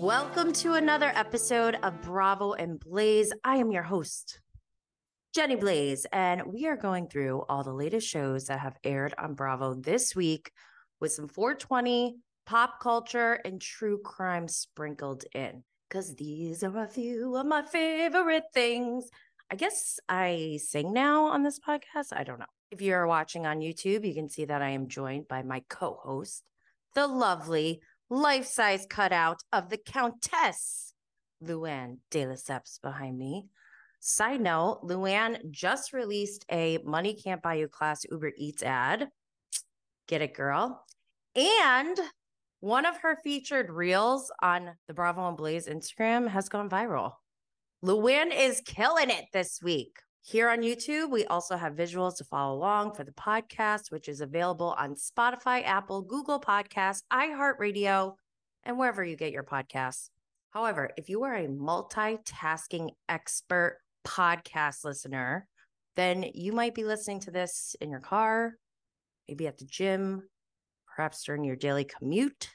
[0.00, 3.32] Welcome to another episode of Bravo and Blaze.
[3.42, 4.40] I am your host,
[5.34, 9.34] Jenny Blaze, and we are going through all the latest shows that have aired on
[9.34, 10.52] Bravo this week
[11.00, 12.14] with some 420
[12.46, 15.64] pop culture and true crime sprinkled in.
[15.88, 19.10] Because these are a few of my favorite things.
[19.50, 22.12] I guess I sing now on this podcast.
[22.12, 22.46] I don't know.
[22.70, 25.98] If you're watching on YouTube, you can see that I am joined by my co
[26.00, 26.44] host,
[26.94, 27.80] the lovely
[28.10, 30.94] life size cutout of the Countess,
[31.44, 33.46] Luann de Lesseps behind me.
[34.00, 39.08] Side note, Luann just released a Money Can't Buy You class Uber Eats ad.
[40.06, 40.84] Get it, girl.
[41.34, 41.98] And
[42.60, 47.12] one of her featured reels on the Bravo and Blaze Instagram has gone viral.
[47.84, 49.98] Luann is killing it this week.
[50.30, 54.20] Here on YouTube, we also have visuals to follow along for the podcast, which is
[54.20, 58.12] available on Spotify, Apple, Google Podcasts, iHeartRadio,
[58.62, 60.10] and wherever you get your podcasts.
[60.50, 65.48] However, if you are a multitasking expert podcast listener,
[65.96, 68.52] then you might be listening to this in your car,
[69.28, 70.28] maybe at the gym,
[70.94, 72.50] perhaps during your daily commute,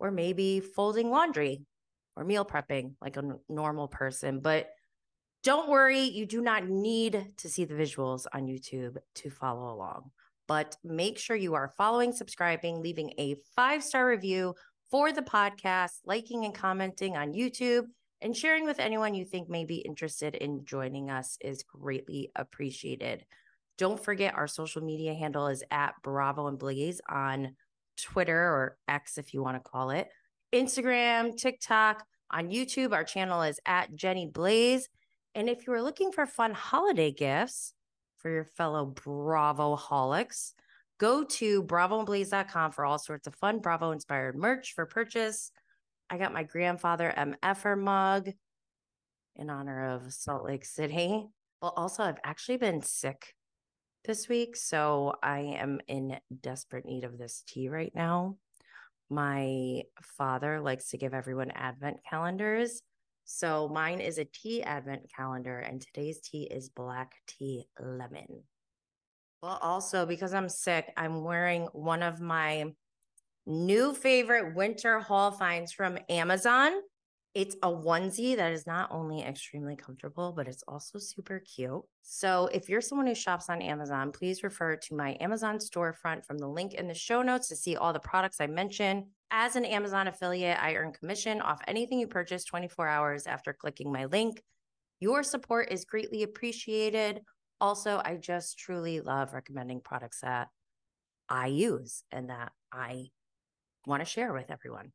[0.00, 1.64] or maybe folding laundry
[2.16, 4.40] or meal prepping like a normal person.
[4.40, 4.70] But
[5.42, 10.10] don't worry, you do not need to see the visuals on YouTube to follow along.
[10.46, 14.54] But make sure you are following, subscribing, leaving a five star review
[14.90, 17.84] for the podcast, liking and commenting on YouTube,
[18.20, 23.24] and sharing with anyone you think may be interested in joining us is greatly appreciated.
[23.78, 27.54] Don't forget our social media handle is at Bravo and Blaze on
[27.96, 30.08] Twitter or X if you want to call it,
[30.52, 32.04] Instagram, TikTok.
[32.32, 34.88] On YouTube, our channel is at Jenny Blaze.
[35.34, 37.72] And if you are looking for fun holiday gifts
[38.18, 40.52] for your fellow Bravo holics,
[40.98, 45.52] go to bravoandblaze.com for all sorts of fun Bravo inspired merch for purchase.
[46.10, 48.30] I got my grandfather MFer mug
[49.36, 51.26] in honor of Salt Lake City.
[51.62, 53.34] Well, also, I've actually been sick
[54.04, 58.36] this week, so I am in desperate need of this tea right now.
[59.08, 62.82] My father likes to give everyone advent calendars.
[63.32, 68.42] So mine is a tea advent calendar, and today's tea is black tea lemon.
[69.40, 72.72] Well, also because I'm sick, I'm wearing one of my
[73.46, 76.72] new favorite winter haul finds from Amazon.
[77.32, 81.82] It's a onesie that is not only extremely comfortable, but it's also super cute.
[82.02, 86.38] So, if you're someone who shops on Amazon, please refer to my Amazon storefront from
[86.38, 89.04] the link in the show notes to see all the products I mentioned.
[89.30, 93.92] As an Amazon affiliate, I earn commission off anything you purchase 24 hours after clicking
[93.92, 94.42] my link.
[94.98, 97.20] Your support is greatly appreciated.
[97.60, 100.48] Also, I just truly love recommending products that
[101.28, 103.10] I use and that I
[103.86, 104.92] want to share with everyone.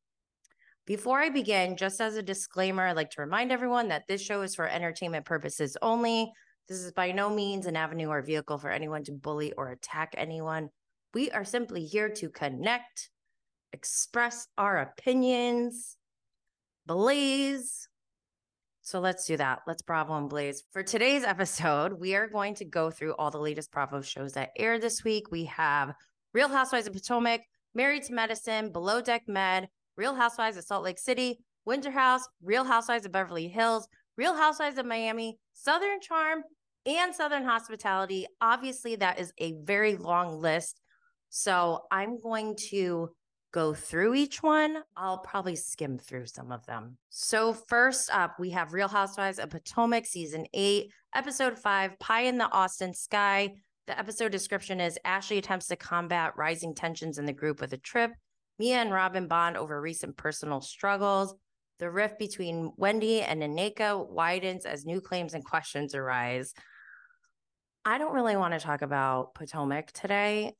[0.85, 4.41] Before I begin, just as a disclaimer, I'd like to remind everyone that this show
[4.41, 6.31] is for entertainment purposes only.
[6.67, 10.13] This is by no means an avenue or vehicle for anyone to bully or attack
[10.17, 10.69] anyone.
[11.13, 13.09] We are simply here to connect,
[13.73, 15.97] express our opinions,
[16.85, 17.87] blaze.
[18.81, 19.61] So let's do that.
[19.65, 20.63] Let's Bravo and Blaze.
[20.71, 24.51] For today's episode, we are going to go through all the latest Bravo shows that
[24.57, 25.31] aired this week.
[25.31, 25.93] We have
[26.33, 27.41] Real Housewives of Potomac,
[27.73, 32.63] Married to Medicine, Below Deck Med, Real Housewives of Salt Lake City, Winter House, Real
[32.63, 33.87] Housewives of Beverly Hills,
[34.17, 36.43] Real Housewives of Miami, Southern Charm,
[36.85, 38.27] and Southern Hospitality.
[38.39, 40.79] Obviously, that is a very long list.
[41.29, 43.09] So I'm going to
[43.55, 44.83] go through each one.
[44.97, 46.97] I'll probably skim through some of them.
[47.09, 52.37] So, first up, we have Real Housewives of Potomac, season eight, episode five Pie in
[52.37, 53.53] the Austin Sky.
[53.87, 57.77] The episode description is Ashley attempts to combat rising tensions in the group with a
[57.77, 58.11] trip
[58.59, 61.33] Mia and Robin bond over recent personal struggles.
[61.79, 66.53] The rift between Wendy and Nneka widens as new claims and questions arise.
[67.85, 70.55] I don't really want to talk about Potomac today.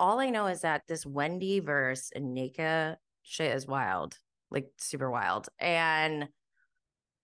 [0.00, 4.18] All I know is that this Wendy verse and Nneka shit is wild,
[4.50, 5.48] like super wild.
[5.58, 6.28] And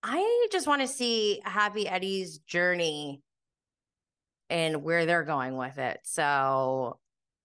[0.02, 3.22] I just want to see Happy Eddie's journey
[4.48, 6.00] and where they're going with it.
[6.04, 6.98] So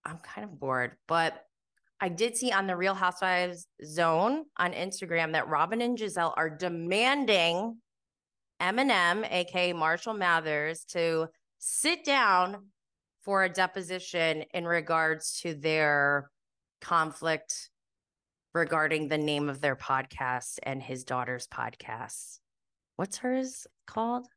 [0.05, 1.41] I'm kind of bored, but
[1.99, 6.49] I did see on the Real Housewives Zone on Instagram that Robin and Gizelle are
[6.49, 7.77] demanding
[8.61, 12.67] Eminem, aka Marshall Mathers, to sit down
[13.25, 16.31] for a deposition in regards to their
[16.79, 17.69] conflict
[18.53, 22.39] regarding the name of their podcast and his daughter's podcast.
[22.95, 24.27] What's hers called?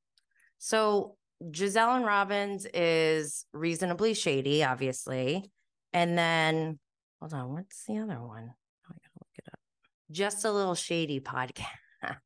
[0.59, 5.49] So Gizelle and Robbins is reasonably shady, obviously.
[5.93, 6.79] And then
[7.21, 7.53] Hold on.
[7.53, 8.55] What's the other one?
[8.89, 9.59] I gotta look it up.
[10.11, 11.67] Just a Little Shady podcast.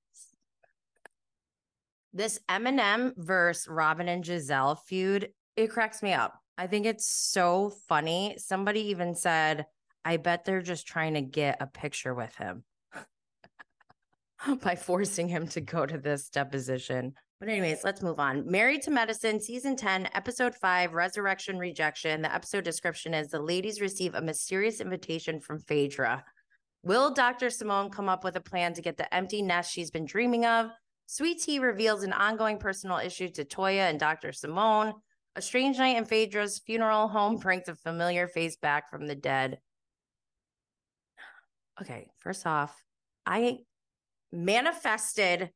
[2.12, 6.41] this Eminem versus Robin and Gizelle feud, it cracks me up.
[6.58, 8.36] I think it's so funny.
[8.38, 9.66] Somebody even said,
[10.04, 12.64] I bet they're just trying to get a picture with him
[14.62, 17.14] by forcing him to go to this deposition.
[17.40, 18.48] But, anyways, let's move on.
[18.48, 22.22] Married to Medicine, season 10, episode 5, Resurrection Rejection.
[22.22, 26.24] The episode description is the ladies receive a mysterious invitation from Phaedra.
[26.84, 27.50] Will Dr.
[27.50, 30.70] Simone come up with a plan to get the empty nest she's been dreaming of?
[31.06, 34.32] Sweet Tea reveals an ongoing personal issue to Toya and Dr.
[34.32, 34.94] Simone.
[35.34, 37.42] A strange night in Phaedra's funeral home mm.
[37.42, 39.58] brings a familiar face back from the dead.
[41.80, 42.84] Okay, first off,
[43.24, 43.60] I
[44.30, 45.50] manifested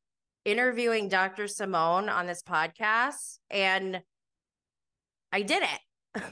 [0.45, 1.47] interviewing Dr.
[1.47, 4.01] Simone on this podcast and
[5.33, 5.63] I did
[6.15, 6.23] it.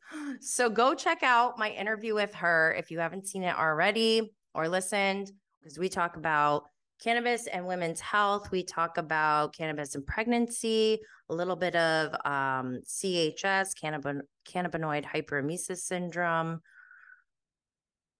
[0.40, 4.68] so go check out my interview with her if you haven't seen it already or
[4.68, 6.64] listened, because we talk about
[7.02, 8.50] cannabis and women's health.
[8.50, 15.78] We talk about cannabis and pregnancy, a little bit of um, CHS, cannab- cannabinoid hyperemesis
[15.78, 16.60] syndrome.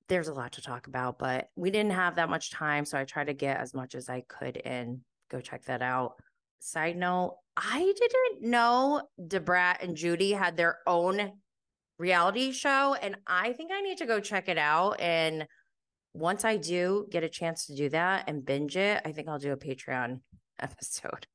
[0.08, 2.84] There's a lot to talk about, but we didn't have that much time.
[2.84, 5.02] So I tried to get as much as I could in.
[5.30, 6.14] Go check that out.
[6.60, 11.32] Side note, I didn't know Da Brat and Judy had their own
[11.98, 15.00] reality show, and I think I need to go check it out.
[15.00, 15.46] And
[16.18, 19.38] once I do get a chance to do that and binge it, I think I'll
[19.38, 20.20] do a Patreon
[20.60, 21.26] episode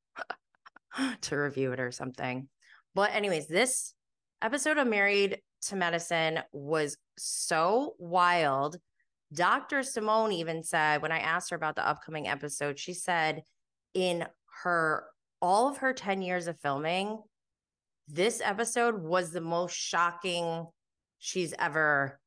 [1.22, 2.48] to review it or something.
[2.94, 3.94] But, anyways, this
[4.42, 8.78] episode of Married to Medicine was so wild.
[9.34, 9.82] Dr.
[9.82, 13.42] Simone even said, when I asked her about the upcoming episode, she said,
[13.94, 14.26] in
[14.64, 15.06] her
[15.42, 17.20] all of her 10 years of filming,
[18.08, 20.68] this episode was the most shocking
[21.20, 22.20] she's ever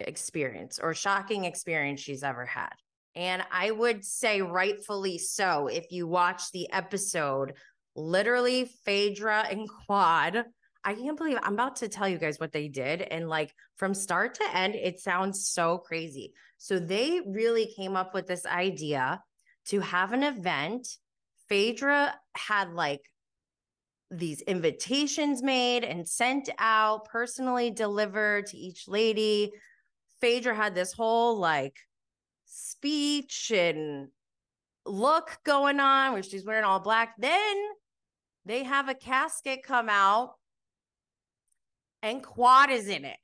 [0.00, 2.72] experienced or shocking experience she's ever had.
[3.14, 5.68] And I would say rightfully so.
[5.68, 7.54] If you watch the episode,
[7.94, 10.44] literally Phaedra and Quad,
[10.84, 13.02] I can't believe I'm about to tell you guys what they did.
[13.02, 16.32] And like from start to end, it sounds so crazy.
[16.58, 19.20] So they really came up with this idea
[19.68, 20.86] to have an event.
[21.48, 23.00] Phaedra had like
[24.10, 29.52] these invitations made and sent out, personally delivered to each lady.
[30.20, 31.76] Phaedra had this whole like
[32.44, 34.08] speech and
[34.84, 37.14] look going on where she's wearing all black.
[37.18, 37.56] Then
[38.44, 40.34] they have a casket come out
[42.02, 43.18] and Quad is in it.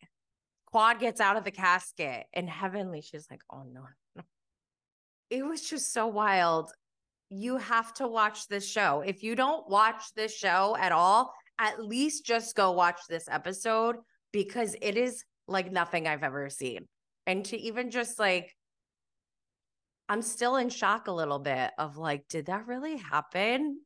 [0.67, 3.85] Quad gets out of the casket and Heavenly, she's like, oh no.
[5.31, 6.73] It was just so wild
[7.31, 9.03] you have to watch this show.
[9.07, 13.97] If you don't watch this show at all, at least just go watch this episode
[14.33, 16.89] because it is like nothing I've ever seen.
[17.27, 18.55] And to even just like,
[20.09, 23.81] I'm still in shock a little bit of like, did that really happen?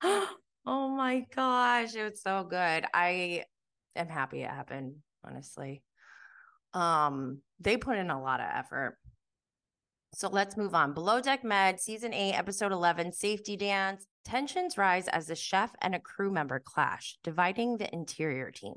[0.02, 0.28] oh
[0.66, 2.84] my gosh, it was so good.
[2.94, 3.44] I
[3.96, 4.96] am happy it happened,
[5.26, 5.82] honestly.
[6.72, 8.96] Um, they put in a lot of effort.
[10.14, 10.94] So let's move on.
[10.94, 14.06] Below Deck Med, season eight, episode 11, safety dance.
[14.24, 18.74] Tensions rise as the chef and a crew member clash, dividing the interior team.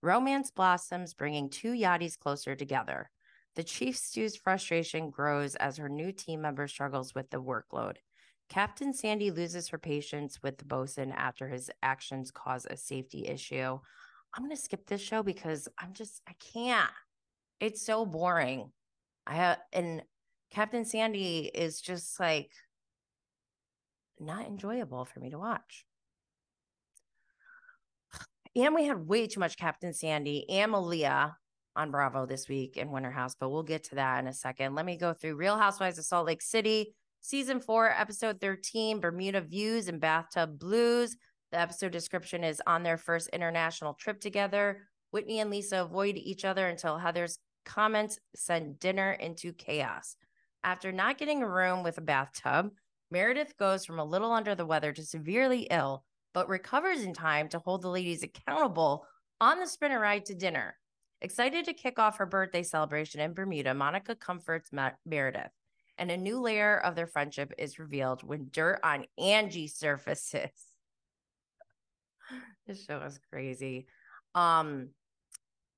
[0.00, 3.10] Romance blossoms, bringing two yachties closer together.
[3.56, 7.96] The chief stew's frustration grows as her new team member struggles with the workload.
[8.48, 13.78] Captain Sandy loses her patience with the bosun after his actions cause a safety issue.
[14.34, 16.90] I'm going to skip this show because I'm just, I can't.
[17.60, 18.70] It's so boring.
[19.26, 20.02] I have, and
[20.50, 22.50] Captain Sandy is just like
[24.20, 25.84] not enjoyable for me to watch.
[28.54, 31.36] And we had way too much Captain Sandy and Malia
[31.76, 34.74] on Bravo this week in Winter House, but we'll get to that in a second.
[34.74, 39.42] Let me go through Real Housewives of Salt Lake City, season four, episode 13, Bermuda
[39.42, 41.16] Views and Bathtub Blues.
[41.52, 44.88] The episode description is on their first international trip together.
[45.10, 50.16] Whitney and Lisa avoid each other until Heather's comments send dinner into chaos.
[50.64, 52.70] After not getting a room with a bathtub,
[53.10, 57.48] Meredith goes from a little under the weather to severely ill, but recovers in time
[57.48, 59.06] to hold the ladies accountable
[59.40, 60.76] on the spinner ride to dinner.
[61.22, 64.70] Excited to kick off her birthday celebration in Bermuda, Monica comforts
[65.04, 65.50] Meredith,
[65.96, 70.50] and a new layer of their friendship is revealed when dirt on Angie surfaces.
[72.66, 73.86] this show is crazy.
[74.34, 74.90] Um,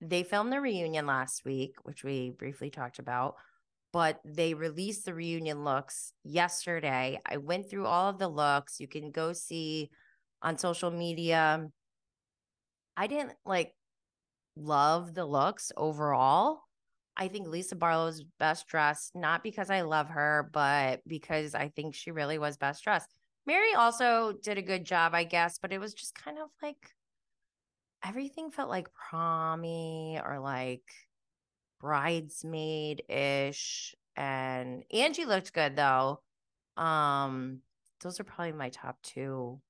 [0.01, 3.37] they filmed the reunion last week, which we briefly talked about
[3.93, 7.21] but they released the reunion looks yesterday.
[7.27, 8.81] I went through all of the looks.
[8.81, 9.91] You can go see
[10.43, 11.69] on social media.
[12.97, 13.75] I didn't like
[14.57, 16.61] love the looks overall.
[17.17, 21.95] I think Lisa Barlow's best dressed, not because I love her, but because I think
[21.95, 23.09] she really was best dressed.
[23.47, 26.77] Mary also did a good job, I guess, but it was just kind of like
[28.05, 30.85] everything felt like promy or like
[31.81, 33.95] bridesmaid ish.
[34.17, 36.21] And Angie looked good though.
[36.77, 37.61] Um,
[38.03, 39.61] those are probably my top two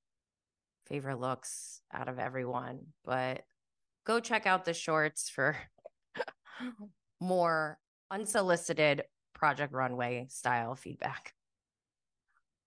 [0.87, 2.81] favorite looks out of everyone.
[3.05, 3.43] But
[4.05, 5.57] go check out the shorts for
[7.21, 7.79] more
[8.11, 9.03] unsolicited
[9.35, 11.35] Project Runway style feedback.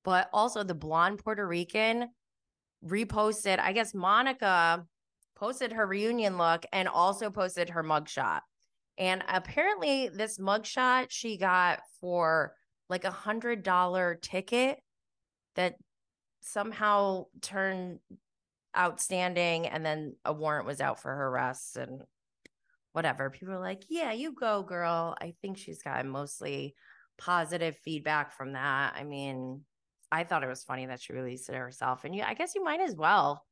[0.04, 2.10] But also the blonde Puerto Rican
[2.86, 4.86] reposted, I guess Monica
[5.36, 8.42] posted her reunion look and also posted her mugshot.
[9.02, 12.54] And apparently, this mugshot she got for
[12.88, 14.80] like a hundred dollar ticket
[15.56, 15.76] that
[16.42, 17.98] somehow turned
[18.78, 22.04] outstanding and then a warrant was out for her arrest and
[22.94, 23.32] whatever.
[23.32, 25.16] People are like yeah you go girl.
[25.20, 26.76] I think she's got mostly
[27.18, 28.94] positive feedback from that.
[28.96, 29.62] I mean
[30.12, 32.62] i thought it was funny that she released it herself and you i guess you
[32.62, 33.46] might as well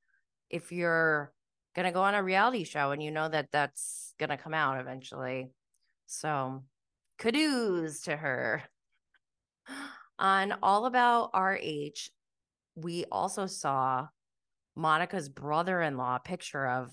[0.49, 1.31] if you're
[1.75, 5.51] gonna go on a reality show and you know that that's gonna come out eventually
[6.05, 6.63] so
[7.17, 8.63] kudos to her
[10.19, 12.09] on all about rh
[12.75, 14.07] we also saw
[14.75, 16.91] Monica's brother in law picture of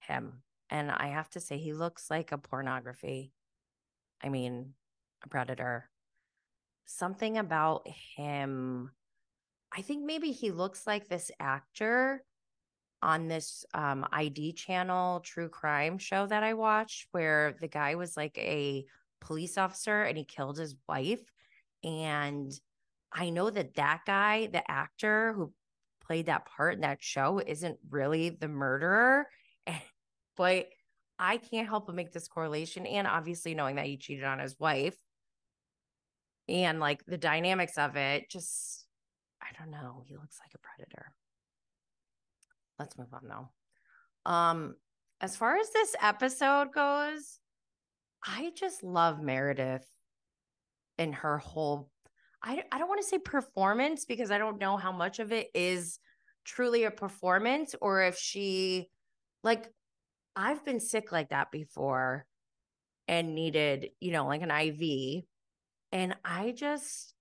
[0.00, 0.42] him.
[0.70, 3.32] And I have to say, he looks like a pornography.
[4.22, 4.74] I mean,
[5.24, 5.88] a predator.
[6.86, 8.90] Something about him.
[9.74, 12.22] I think maybe he looks like this actor
[13.02, 18.16] on this um, ID channel true crime show that I watched, where the guy was
[18.16, 18.84] like a
[19.20, 21.22] police officer and he killed his wife.
[21.84, 22.52] And
[23.12, 25.52] I know that that guy, the actor who
[26.06, 29.26] played that part in that show, isn't really the murderer.
[30.36, 30.68] but
[31.18, 32.86] I can't help but make this correlation.
[32.86, 34.96] And obviously, knowing that he cheated on his wife
[36.48, 38.86] and like the dynamics of it, just,
[39.40, 40.02] I don't know.
[40.06, 41.12] He looks like a predator.
[42.82, 44.30] Let's move on though.
[44.30, 44.74] Um,
[45.20, 47.38] as far as this episode goes,
[48.26, 49.86] I just love Meredith
[50.98, 51.88] and her whole
[52.42, 55.48] I, I don't want to say performance because I don't know how much of it
[55.54, 56.00] is
[56.44, 58.88] truly a performance or if she
[59.44, 59.72] like
[60.34, 62.26] I've been sick like that before
[63.06, 65.22] and needed, you know, like an IV.
[65.92, 67.14] And I just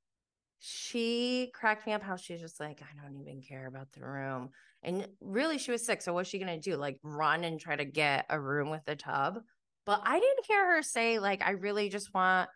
[0.58, 4.50] she cracked me up how she's just like, I don't even care about the room.
[4.84, 6.02] And really she was sick.
[6.02, 6.76] So what's she gonna do?
[6.76, 9.40] Like run and try to get a room with a tub?
[9.86, 12.50] But I didn't hear her say, like, I really just want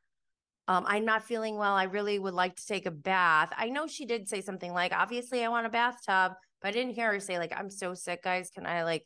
[0.68, 1.76] um, I'm not feeling well.
[1.76, 3.52] I really would like to take a bath.
[3.56, 6.96] I know she did say something like, obviously, I want a bathtub, but I didn't
[6.96, 8.50] hear her say, like, I'm so sick, guys.
[8.50, 9.06] Can I, like,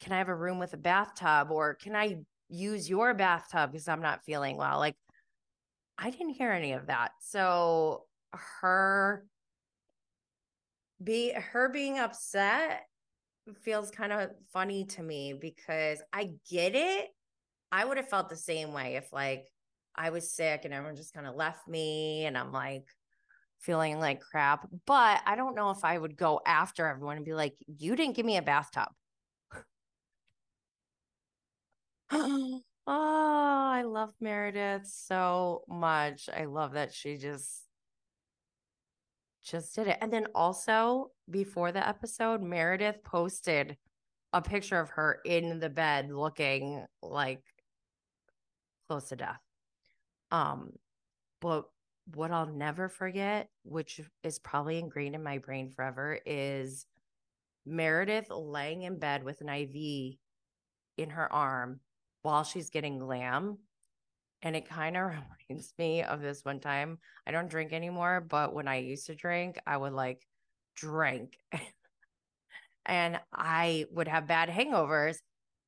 [0.00, 3.88] can I have a room with a bathtub or can I use your bathtub because
[3.88, 4.78] I'm not feeling well?
[4.78, 4.96] Like,
[5.98, 7.12] I didn't hear any of that.
[7.20, 8.04] So,
[8.60, 9.26] her
[11.02, 12.82] be her being upset
[13.62, 17.08] feels kind of funny to me because I get it.
[17.72, 19.46] I would have felt the same way if like
[19.94, 22.86] I was sick and everyone just kind of left me and I'm like
[23.60, 24.68] feeling like crap.
[24.86, 28.16] But I don't know if I would go after everyone and be like, you didn't
[28.16, 28.88] give me a bathtub.
[32.12, 36.28] oh, I love Meredith so much.
[36.34, 37.64] I love that she just
[39.42, 39.98] just did it.
[40.00, 43.76] And then also before the episode, Meredith posted
[44.32, 47.42] a picture of her in the bed looking like
[48.88, 49.40] close to death.
[50.30, 50.72] Um,
[51.40, 51.64] but
[52.14, 56.86] what I'll never forget, which is probably ingrained in my brain forever, is
[57.66, 60.16] Meredith laying in bed with an IV
[60.96, 61.80] in her arm
[62.22, 63.58] while she's getting glam.
[64.42, 65.12] And it kind of
[65.48, 66.98] reminds me of this one time.
[67.26, 70.26] I don't drink anymore, but when I used to drink, I would like
[70.76, 71.36] drink
[72.86, 75.18] and I would have bad hangovers.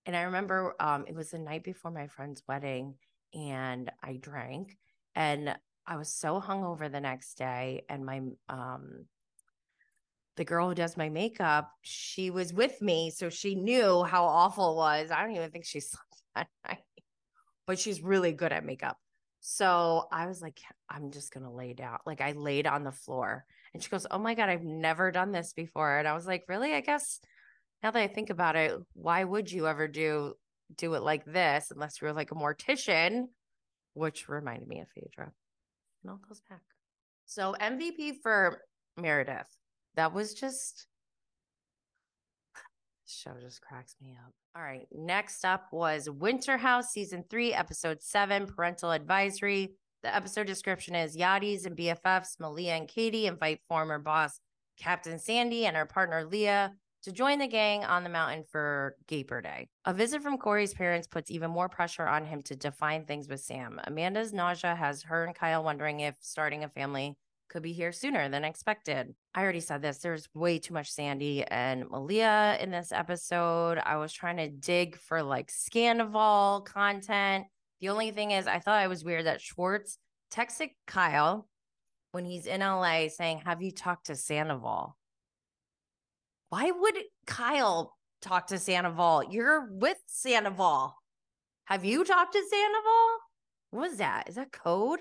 [0.06, 2.94] And I remember um, it was the night before my friend's wedding,
[3.34, 4.76] and I drank
[5.14, 9.06] and I was so hungover the next day and my um
[10.36, 14.72] the girl who does my makeup, she was with me, so she knew how awful
[14.72, 15.10] it was.
[15.10, 16.78] I don't even think she slept that night,
[17.66, 18.98] but she's really good at makeup.
[19.40, 21.98] So I was like, I'm just gonna lay down.
[22.06, 25.32] Like I laid on the floor, and she goes, "Oh my god, I've never done
[25.32, 26.74] this before." And I was like, "Really?
[26.74, 27.20] I guess
[27.82, 30.34] now that I think about it, why would you ever do
[30.76, 33.26] do it like this unless you're like a mortician,
[33.94, 35.32] which reminded me of Phaedra.
[36.02, 36.62] And all goes back.
[37.26, 38.62] So MVP for
[38.96, 39.48] Meredith.
[39.94, 40.86] That was just
[43.12, 44.32] show just cracks me up.
[44.56, 44.86] All right.
[44.92, 49.74] Next up was Winter House season three, episode seven, parental advisory.
[50.02, 54.40] The episode description is Yachty's and BFFs, Malia and Katie invite former boss
[54.78, 59.40] Captain Sandy and her partner Leah to join the gang on the mountain for Gaper
[59.40, 59.68] Day.
[59.84, 63.40] A visit from Corey's parents puts even more pressure on him to define things with
[63.40, 63.80] Sam.
[63.84, 67.16] Amanda's nausea has her and Kyle wondering if starting a family
[67.52, 69.14] could be here sooner than expected.
[69.34, 69.98] I already said this.
[69.98, 73.78] There's way too much Sandy and Malia in this episode.
[73.84, 77.44] I was trying to dig for like Scandoval content.
[77.80, 79.98] The only thing is, I thought it was weird that Schwartz
[80.32, 81.46] texted Kyle
[82.12, 84.96] when he's in LA saying, Have you talked to Sandoval?
[86.48, 89.24] Why would Kyle talk to Sandoval?
[89.30, 90.96] You're with Sandoval.
[91.66, 93.18] Have you talked to Sandoval?
[93.70, 94.28] What was that?
[94.28, 95.00] Is that code?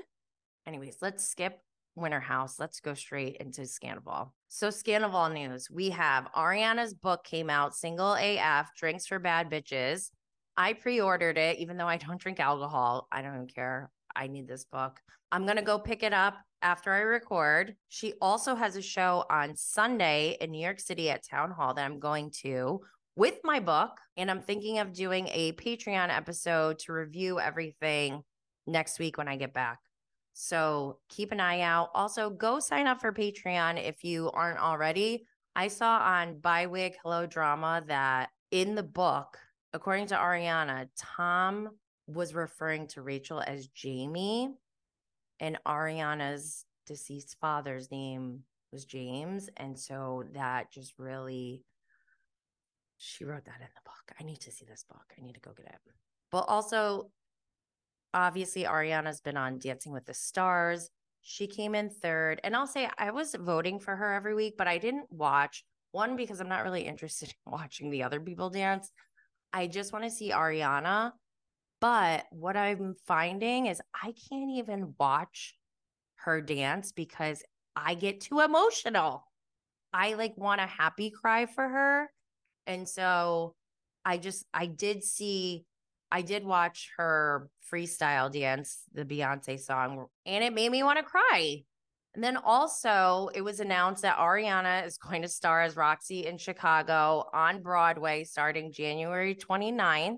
[0.65, 1.60] Anyways, let's skip
[2.01, 2.60] Winter House.
[2.60, 4.31] Let's go straight into Scandoval.
[4.48, 10.12] So, Scandoval news we have Ariana's book came out, Single AF Drinks for Bad Bitches.
[10.58, 13.08] I pre ordered it, even though I don't drink alcohol.
[13.12, 13.89] I don't even care.
[14.15, 15.00] I need this book.
[15.31, 17.75] I'm going to go pick it up after I record.
[17.88, 21.86] She also has a show on Sunday in New York City at Town Hall that
[21.86, 22.81] I'm going to
[23.15, 23.98] with my book.
[24.17, 28.24] And I'm thinking of doing a Patreon episode to review everything
[28.67, 29.79] next week when I get back.
[30.34, 31.90] So keep an eye out.
[31.94, 35.26] Also, go sign up for Patreon if you aren't already.
[35.56, 39.38] I saw on Bywig Hello Drama that in the book,
[39.74, 41.70] according to Ariana, Tom
[42.08, 44.50] was referring to Rachel as Jamie,
[45.40, 49.50] and Ariana's deceased father's name was James.
[49.58, 51.64] And so that just really,
[52.98, 54.18] she wrote that in the book.
[54.20, 55.14] I need to see this book.
[55.18, 55.80] I need to go get it.
[56.32, 57.12] But also,
[58.13, 60.89] obviously Ariana's been on Dancing with the Stars.
[61.22, 62.41] She came in third.
[62.44, 66.15] And I'll say I was voting for her every week, but I didn't watch one
[66.15, 68.92] because I'm not really interested in watching the other people dance.
[69.53, 71.12] I just want to see Ariana.
[71.79, 75.55] But what I'm finding is I can't even watch
[76.18, 77.44] her dance because
[77.75, 79.25] I get too emotional.
[79.92, 82.12] I like want a happy cry for her.
[82.68, 83.55] And so
[84.05, 85.66] I just, I did see
[86.12, 91.04] I did watch her freestyle dance, the Beyonce song, and it made me want to
[91.04, 91.64] cry.
[92.14, 96.38] And then also, it was announced that Ariana is going to star as Roxy in
[96.38, 100.18] Chicago on Broadway starting January 29th.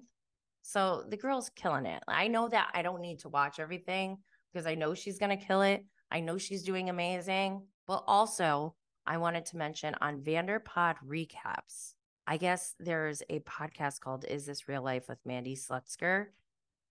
[0.64, 2.02] So the girl's killing it.
[2.08, 4.18] I know that I don't need to watch everything
[4.52, 5.86] because I know she's going to kill it.
[6.10, 7.62] I know she's doing amazing.
[7.86, 8.76] But also,
[9.06, 11.94] I wanted to mention on Vanderpod recaps,
[12.26, 16.28] I guess there's a podcast called Is This Real Life with Mandy Slutsker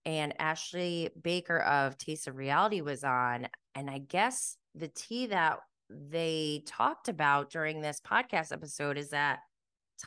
[0.05, 3.47] And Ashley Baker of Taste of Reality was on.
[3.73, 9.39] And I guess the tea that they talked about during this podcast episode is that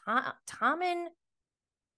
[0.05, 1.09] Tom, Tom and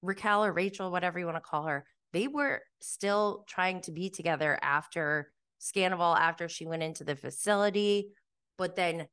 [0.03, 4.09] Raquel or Rachel, whatever you want to call her, they were still trying to be
[4.09, 8.11] together after Scandoval, after she went into the facility.
[8.57, 9.09] But then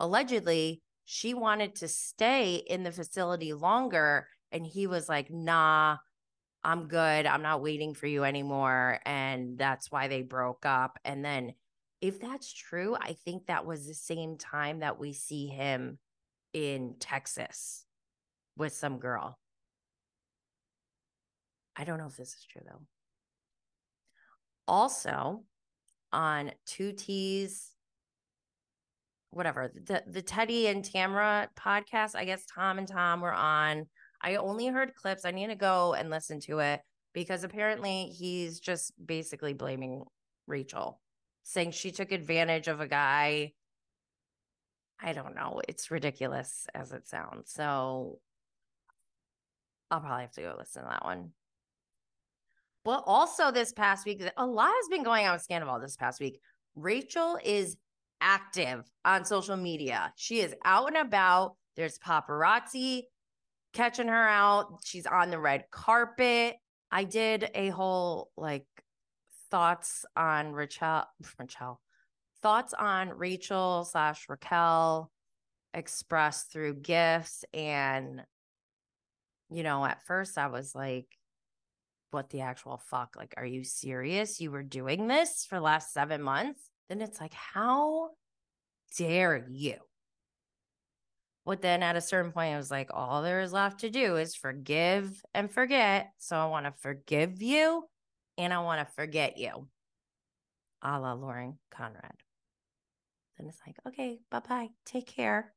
[0.00, 4.28] allegedly, she wanted to stay in the facility longer.
[4.50, 5.96] And he was like, nah,
[6.64, 7.26] I'm good.
[7.26, 9.00] I'm not waiting for you anymore.
[9.04, 10.98] And that's why they broke up.
[11.04, 11.54] And then,
[12.00, 15.98] if that's true, I think that was the same time that we see him
[16.52, 17.84] in Texas
[18.56, 19.38] with some girl.
[21.76, 22.82] I don't know if this is true though.
[24.68, 25.44] Also,
[26.12, 27.70] on Two T's
[29.32, 32.14] whatever the the Teddi and Tamra podcast.
[32.14, 33.86] I guess Tom and Tom were on.
[34.20, 35.24] I only heard clips.
[35.24, 36.80] I need to go and listen to it
[37.12, 40.04] because apparently he's just basically blaming
[40.46, 41.00] Rachel,
[41.42, 43.52] saying she took advantage of a guy.
[45.00, 45.60] I don't know.
[45.66, 47.50] It's ridiculous as it sounds.
[47.52, 48.20] So
[49.90, 51.30] I'll probably have to go listen to that one.
[52.84, 56.20] But also this past week, a lot has been going on with Scandoval this past
[56.20, 56.40] week.
[56.74, 57.76] Rachel is
[58.22, 60.12] active on social media.
[60.16, 61.56] She is out and about.
[61.76, 63.02] There's paparazzi
[63.72, 64.80] catching her out.
[64.84, 66.56] She's on the red carpet.
[66.90, 68.66] I did a whole like
[69.50, 71.02] thoughts on Rachel,
[71.38, 71.80] Rachel,
[72.42, 75.10] thoughts on Rachel slash Raquel
[75.74, 77.44] expressed through gifts.
[77.54, 78.22] And,
[79.50, 81.06] you know, at first I was like,
[82.10, 83.14] what the actual fuck?
[83.16, 84.40] Like, are you serious?
[84.40, 86.60] You were doing this for last seven months?
[86.92, 88.10] Then it's like, how
[88.98, 89.76] dare you?
[91.46, 94.16] But then at a certain point, I was like, all there is left to do
[94.16, 96.12] is forgive and forget.
[96.18, 97.84] So I want to forgive you
[98.36, 99.68] and I want to forget you.
[100.82, 102.12] A la Lauren Conrad.
[103.38, 104.68] Then it's like, okay, bye bye.
[104.84, 105.50] Take care.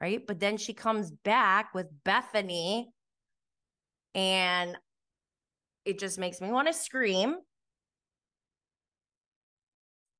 [0.00, 0.26] right?
[0.26, 2.86] But then she comes back with Bethenny
[4.14, 4.78] and
[5.84, 7.36] it just makes me want to scream.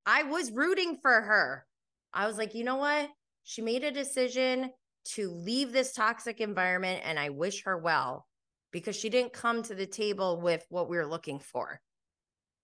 [0.07, 1.67] I was rooting for her.
[2.13, 3.11] I was like, you know what?
[3.45, 4.71] She made a decision
[5.13, 8.27] to leave this toxic environment, and I wish her well
[8.73, 11.81] because she didn't come to the table with what we were looking for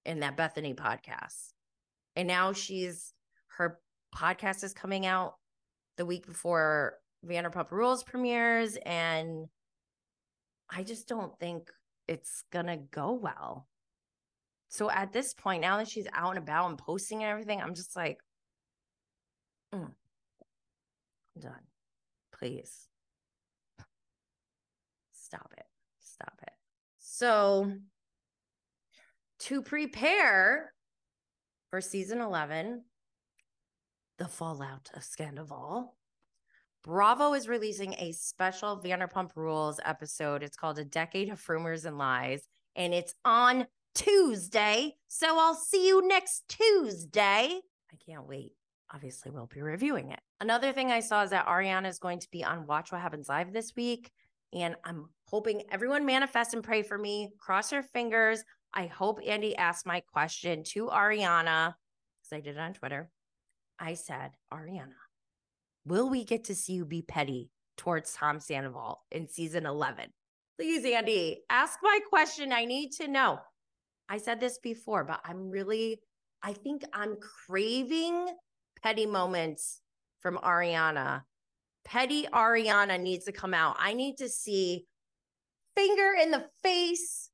[0.04, 1.52] in that Bethenny podcast.
[2.16, 3.12] And now she's
[3.58, 3.78] her
[4.14, 5.34] podcast is coming out
[5.96, 6.94] the week before
[7.26, 9.46] Vanderpump Rules premieres, and
[10.70, 11.70] I just don't think
[12.08, 13.68] it's gonna go well.
[14.70, 17.74] So at this point, now that she's out and about and posting and everything, I'm
[17.74, 18.18] just like,
[19.74, 21.66] mm, I'm done.
[22.38, 22.86] Please
[25.12, 25.66] stop it.
[26.00, 26.52] Stop it.
[26.98, 27.72] So
[29.40, 30.72] to prepare
[31.70, 32.84] for season 11,
[34.18, 35.88] the fallout of Scandoval,
[36.84, 40.44] Bravo is releasing a special Vanderpump Rules episode.
[40.44, 44.96] It's called A Decade of Rumors and Lies, and it's on Tuesday.
[45.08, 47.60] So I'll see you next Tuesday.
[47.92, 48.52] I can't wait.
[48.92, 50.20] Obviously, we'll be reviewing it.
[50.40, 53.28] Another thing I saw is that Ariana is going to be on Watch What Happens
[53.28, 54.10] Live this week.
[54.52, 57.30] And I'm hoping everyone manifest and pray for me.
[57.38, 58.42] Cross your fingers.
[58.74, 61.74] I hope Andy asked my question to Ariana
[62.22, 63.10] because I did it on Twitter.
[63.78, 64.94] I said, Ariana,
[65.84, 70.06] will we get to see you be petty towards Tom Sandoval in season 11?
[70.58, 72.52] Please, Andy, ask my question.
[72.52, 73.38] I need to know.
[74.10, 76.00] I said this before, but I'm really,
[76.42, 78.26] I think I'm craving
[78.82, 79.80] petty moments
[80.18, 81.22] from Ariana.
[81.84, 83.76] Petty Ariana needs to come out.
[83.78, 84.86] I need to see
[85.76, 87.30] finger in the face,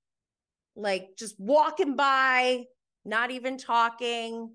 [0.77, 2.65] like just walking by,
[3.07, 4.51] not even talking,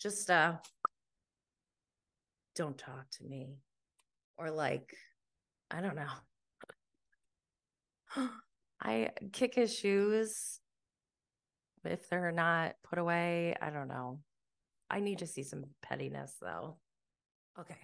[0.00, 0.52] just uh
[2.54, 3.56] don't talk to me.
[4.38, 4.94] Or like,
[5.68, 6.06] I don't know.
[8.80, 10.59] I kick his shoes
[11.84, 13.54] if they're not put away.
[13.60, 14.20] I don't know.
[14.90, 16.76] I need to see some pettiness though.
[17.58, 17.76] Okay.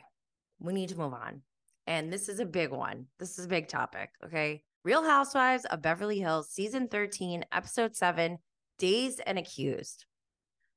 [0.60, 1.42] We need to move on.
[1.86, 3.06] And this is a big one.
[3.18, 4.10] This is a big topic.
[4.24, 4.62] Okay.
[4.84, 8.38] Real Housewives of Beverly Hills, season 13, episode 7,
[8.78, 10.06] Dazed and Accused.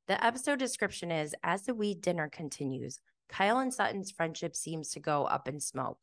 [0.07, 4.99] The episode description is As the weed dinner continues, Kyle and Sutton's friendship seems to
[4.99, 5.99] go up in smoke.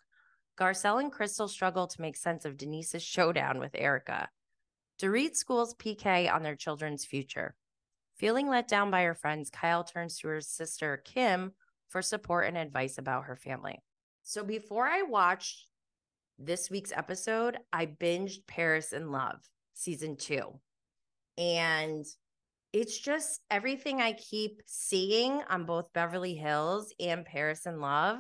[0.57, 3.75] Garcelle and Crystal struggle to make sense of Denise's showdown with
[5.03, 5.19] Erika.
[5.19, 7.55] Dorit schools PK on their children's future.
[8.17, 11.53] Feeling let down by her friends, Kyle turns to her sister, Kim,
[11.89, 13.79] for support and advice about her family.
[14.23, 15.67] So before I watched
[16.39, 19.41] this week's episode, I binged Paris in Love
[19.75, 20.61] season two.
[21.39, 22.05] And
[22.73, 28.19] it's just everything I keep seeing on both Beverly Hills and Paris in Love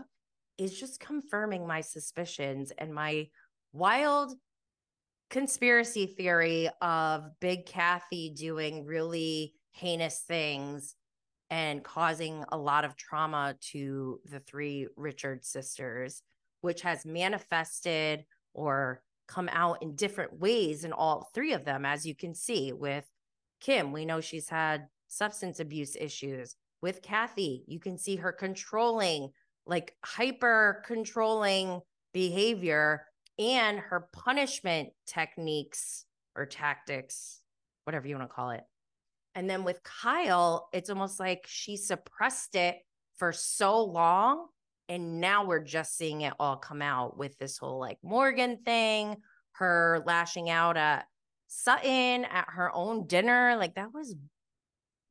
[0.59, 3.29] is just confirming my suspicions and my
[3.73, 4.33] wild
[5.31, 10.95] conspiracy theory of Big Kathy doing really heinous things
[11.51, 16.23] and causing a lot of trauma to the three Richard sisters
[16.61, 22.07] which has manifested or come out in different ways in all three of them, as
[22.07, 23.05] you can see with
[23.61, 23.93] Kim.
[23.93, 26.57] We know she's had substance abuse issues.
[26.83, 29.31] With Kathy, you can see her controlling,
[29.67, 31.81] like hyper controlling
[32.13, 33.07] behavior
[33.39, 37.41] and her punishment techniques or tactics,
[37.85, 38.65] whatever you want to call it.
[39.35, 42.79] And then with Kyle, it's almost like she suppressed it
[43.17, 44.47] for so long
[44.89, 49.17] and now we're just seeing it all come out with this whole like Morgan thing,
[49.53, 51.07] her lashing out at
[51.49, 53.57] Sutton at her own dinner.
[53.57, 54.15] Like that was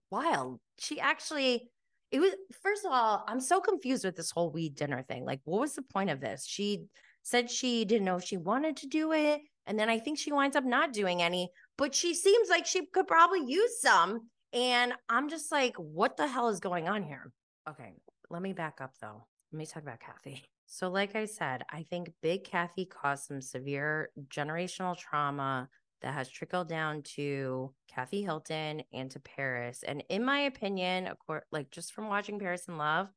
[0.09, 0.59] wild.
[0.79, 1.69] She actually,
[2.11, 5.25] it was, first of all, I'm so confused with this whole weed dinner thing.
[5.25, 6.45] Like, what was the point of this?
[6.45, 6.85] She
[7.25, 9.41] said she didn't know if she wanted to do it.
[9.67, 12.85] And then I think she winds up not doing any, but she seems like she
[12.85, 14.29] could probably use some.
[14.53, 17.33] And I'm just like, what the hell is going on here?
[17.69, 17.91] Okay,
[18.29, 20.43] let me back up though let me talk about Kathy.
[20.67, 25.69] So, like I said, I think Big Kathy caused some severe generational trauma
[26.01, 29.83] that has trickled down to Kathy Hilton and to Paris.
[29.87, 33.09] And in my opinion, of course, like just from watching Paris in Love,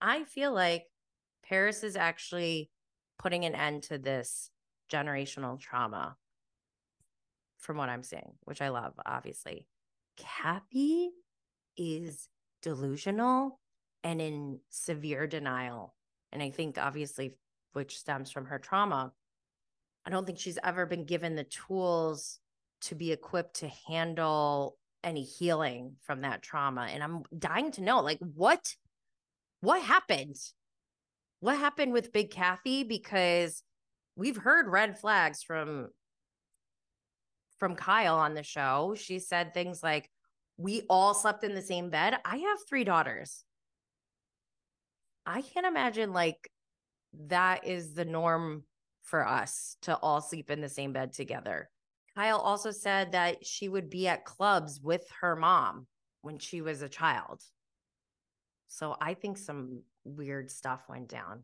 [0.00, 0.84] I feel like
[1.44, 2.70] Paris is actually
[3.22, 4.50] putting an end to this
[4.92, 6.16] generational trauma
[7.58, 9.66] from what I'm seeing, which I love, obviously.
[10.16, 11.10] Kathy
[11.76, 12.28] is
[12.62, 13.60] delusional
[14.02, 15.94] and in severe denial.
[16.32, 17.36] And I think, obviously,
[17.72, 19.12] which stems from her trauma.
[20.04, 22.40] I don't think she's ever been given the tools
[22.82, 26.88] to be equipped to handle any healing from that trauma.
[26.90, 28.74] And I'm dying to know, like, what
[29.60, 30.36] what happened?
[31.42, 32.84] What happened with Big Kathy?
[32.84, 33.64] Because
[34.14, 35.88] we've heard red flags from
[37.58, 38.94] from Kyle on the show.
[38.96, 40.08] She said things like,
[40.56, 42.14] We all slept in the same bed.
[42.24, 43.42] I have three daughters.
[45.26, 46.48] I can't imagine like
[47.26, 48.62] that is the norm
[49.02, 51.68] for us to all sleep in the same bed together.
[52.14, 55.88] Kyle also said that she would be at clubs with her mom
[56.20, 57.42] when she was a child.
[58.68, 61.42] So I think some weird stuff went down.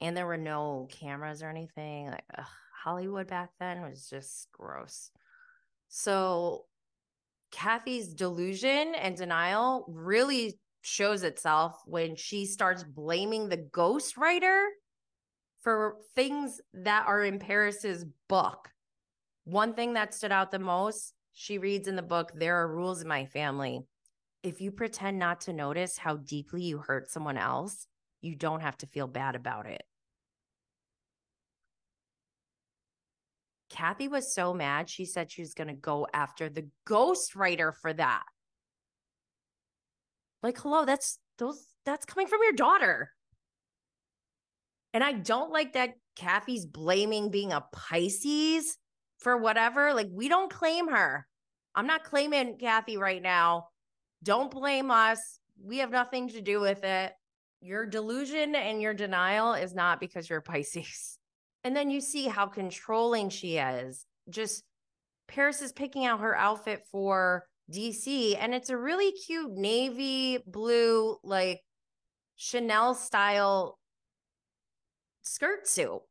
[0.00, 2.10] And there were no cameras or anything.
[2.10, 2.44] Like ugh,
[2.82, 5.10] Hollywood back then was just gross.
[5.88, 6.66] So
[7.50, 14.66] Kathy's delusion and denial really shows itself when she starts blaming the ghostwriter
[15.62, 18.68] for things that are in Paris's book.
[19.44, 23.00] One thing that stood out the most, she reads in the book, There are rules
[23.00, 23.86] in my family.
[24.44, 27.86] If you pretend not to notice how deeply you hurt someone else,
[28.20, 29.82] you don't have to feel bad about it.
[33.70, 34.90] Kathy was so mad.
[34.90, 38.24] She said she was going to go after the ghostwriter for that.
[40.42, 43.12] Like, hello, that's those that's coming from your daughter.
[44.92, 48.76] And I don't like that Kathy's blaming being a Pisces
[49.18, 49.94] for whatever.
[49.94, 51.26] Like, we don't claim her.
[51.74, 53.68] I'm not claiming Kathy right now.
[54.24, 55.38] Don't blame us.
[55.62, 57.12] We have nothing to do with it.
[57.60, 61.18] Your delusion and your denial is not because you're Pisces.
[61.62, 64.04] And then you see how controlling she is.
[64.28, 64.64] Just
[65.28, 71.16] Paris is picking out her outfit for DC, and it's a really cute navy blue,
[71.22, 71.60] like
[72.36, 73.78] Chanel style
[75.22, 76.02] skirt suit.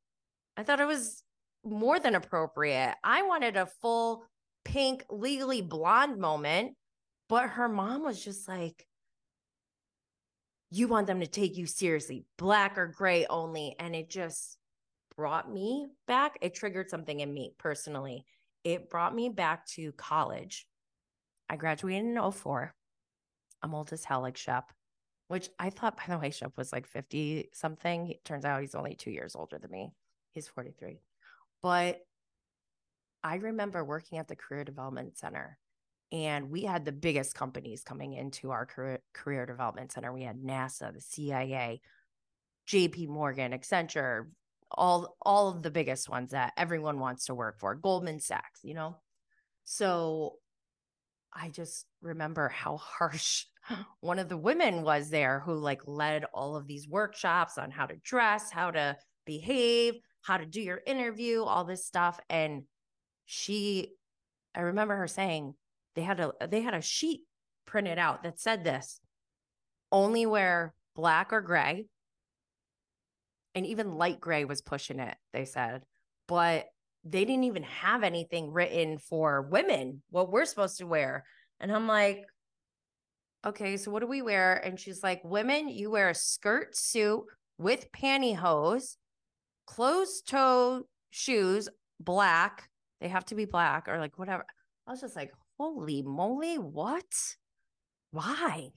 [0.58, 1.24] I thought it was
[1.64, 2.96] more than appropriate.
[3.04, 4.26] I wanted a full
[4.66, 6.76] pink, legally blonde moment,
[7.34, 8.86] but her mom was just like,
[10.70, 13.76] you want them to take you seriously, black or gray only.
[13.80, 14.60] And it just
[15.18, 16.38] brought me back.
[16.42, 18.24] It triggered something in me personally.
[18.64, 20.68] It brought me back to college
[21.50, 22.72] I graduated in 04.
[23.64, 24.72] I'm old as hell, like Shep,
[25.28, 28.12] which I thought, by the way, Shep was like 50 something.
[28.12, 29.92] It turns out he's only two years older than me.
[30.34, 31.02] He's 43.
[31.64, 32.00] But
[33.24, 35.58] I remember working at the Career Development Center
[36.14, 40.14] and we had the biggest companies coming into our career, career development center.
[40.14, 41.82] We had NASA, the CIA,
[42.70, 44.28] JP Morgan, Accenture,
[44.70, 48.76] all all of the biggest ones that everyone wants to work for, Goldman Sachs, you
[48.76, 48.98] know.
[49.64, 50.36] So
[51.34, 53.46] I just remember how harsh
[54.00, 57.88] one of the women was there who like led all of these workshops on how
[57.88, 62.64] to dress, how to behave, how to do your interview, all this stuff and
[63.26, 63.94] she
[64.54, 65.56] I remember her saying
[65.96, 67.22] they had a they had a sheet
[67.66, 69.00] printed out that said this
[69.92, 71.86] only wear black or gray.
[73.56, 75.84] And even light gray was pushing it they said.
[76.28, 76.66] But
[77.04, 81.26] they didn't even have anything written for women what we're supposed to wear.
[81.60, 82.24] And i'm like
[83.46, 84.56] okay so what do we wear?
[84.56, 87.24] And she's like women you wear a skirt suit
[87.58, 88.96] with pantyhose
[89.66, 92.70] closed toe shoes black
[93.04, 94.46] they have to be black or like whatever.
[94.88, 97.36] I was just like holy moly what
[98.12, 98.70] why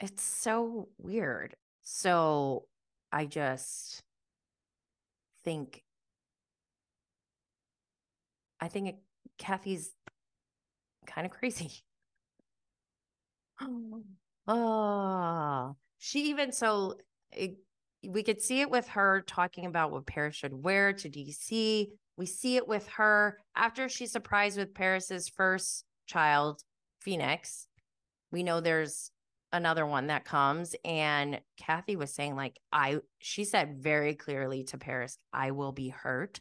[0.00, 2.64] it's so weird so
[3.12, 4.02] i just
[5.44, 5.82] think
[8.60, 8.96] I think
[9.38, 9.92] Kathy's
[11.06, 11.70] kind of crazy.
[14.48, 16.94] oh, she even so
[17.32, 17.56] it,
[18.06, 21.88] we could see it with her talking about what Paris should wear to DC.
[22.18, 26.62] We see it with her after she's surprised with Paris's first child,
[27.00, 27.68] Phoenix.
[28.32, 29.12] We know there's
[29.52, 34.78] another one that comes and Kathy was saying like I she said very clearly to
[34.78, 36.40] Paris, I will be hurt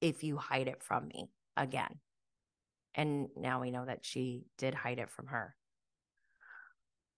[0.00, 1.98] if you hide it from me again.
[2.94, 5.56] And now we know that she did hide it from her.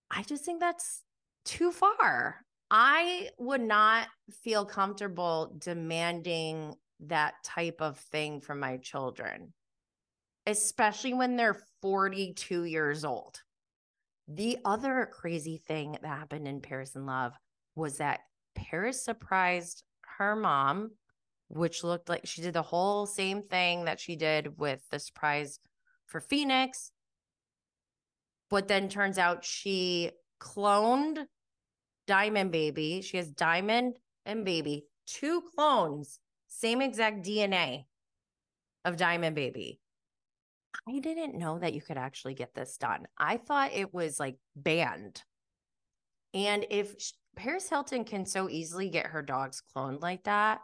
[0.09, 1.03] I just think that's
[1.43, 2.37] too far.
[2.71, 9.53] I would not feel comfortable demanding that type of thing from my children,
[10.45, 13.41] especially when they're 42 years old.
[14.27, 17.33] The other crazy thing that happened in Paris in Love
[17.75, 18.21] was that
[18.55, 19.83] Paris surprised
[20.17, 20.91] her mom
[21.49, 25.59] which looked like she did the whole same thing that she did with the surprise
[26.05, 26.91] for Phoenix.
[28.49, 31.25] But then turns out she cloned
[32.05, 33.01] Diamond Baby.
[33.01, 36.19] She has Diamond and Baby, two clones,
[36.59, 37.85] same exact DNA
[38.85, 39.79] of Diamond Baby.
[40.87, 43.07] I didn't know that you could actually get this done.
[43.17, 45.23] I thought it was like banned.
[46.33, 46.95] And if
[47.37, 50.59] Paris Hilton can so easily get her dogs cloned like that.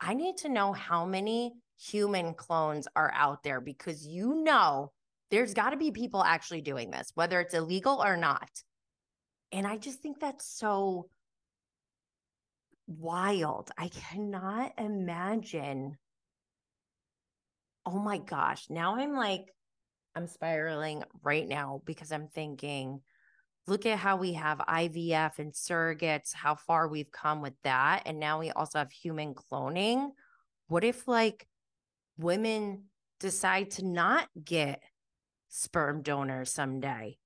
[0.00, 4.92] I need to know how many human clones are out there because you know
[5.30, 8.48] there's got to be people actually doing this, whether it's illegal or not.
[9.52, 11.08] And I just think that's so
[12.86, 13.70] wild.
[13.76, 15.98] I cannot imagine.
[17.84, 18.66] Oh my gosh.
[18.68, 19.46] Now I'm like,
[20.14, 23.00] I'm spiraling right now because I'm thinking,
[23.66, 28.02] look at how we have IVF and surrogates, how far we've come with that.
[28.06, 30.10] And now we also have human cloning.
[30.68, 31.46] What if like
[32.16, 32.84] women
[33.20, 34.82] decide to not get
[35.48, 37.18] sperm donors someday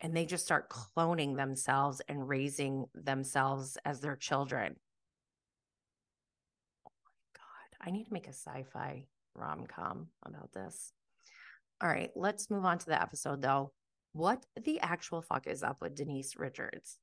[0.00, 4.76] and they just start cloning themselves and raising themselves as their children?
[7.80, 10.92] I need to make a sci fi rom com about this.
[11.80, 13.72] All right, let's move on to the episode though.
[14.12, 16.98] What the actual fuck is up with Denise Richards?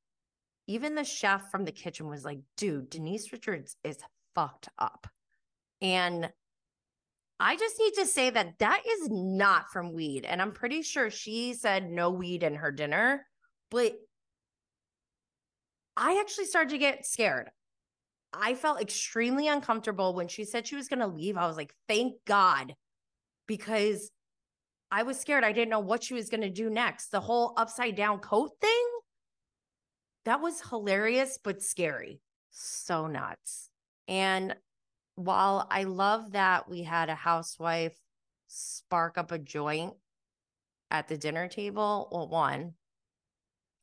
[0.68, 4.00] Even the chef from the kitchen was like, dude, Denise Richards is
[4.34, 5.08] fucked up.
[5.82, 6.32] And
[7.40, 10.26] I just need to say that that is not from weed.
[10.26, 13.28] And I'm pretty sure she said no weed in her dinner,
[13.70, 13.94] but
[15.98, 17.50] I actually started to get scared.
[18.40, 21.38] I felt extremely uncomfortable when she said she was going to leave.
[21.38, 22.74] I was like, thank God,
[23.48, 24.12] because
[24.92, 25.44] I was scared.
[25.44, 27.08] I didn't know what she was going to do next.
[27.08, 28.88] The whole upside down coat thing,
[30.26, 32.22] that was hilarious, but scary.
[32.52, 33.70] So nuts.
[34.08, 34.56] And
[35.16, 37.98] while I love that we had a housewife
[38.48, 39.94] spark up a joint
[40.92, 42.74] at the dinner table, well, one,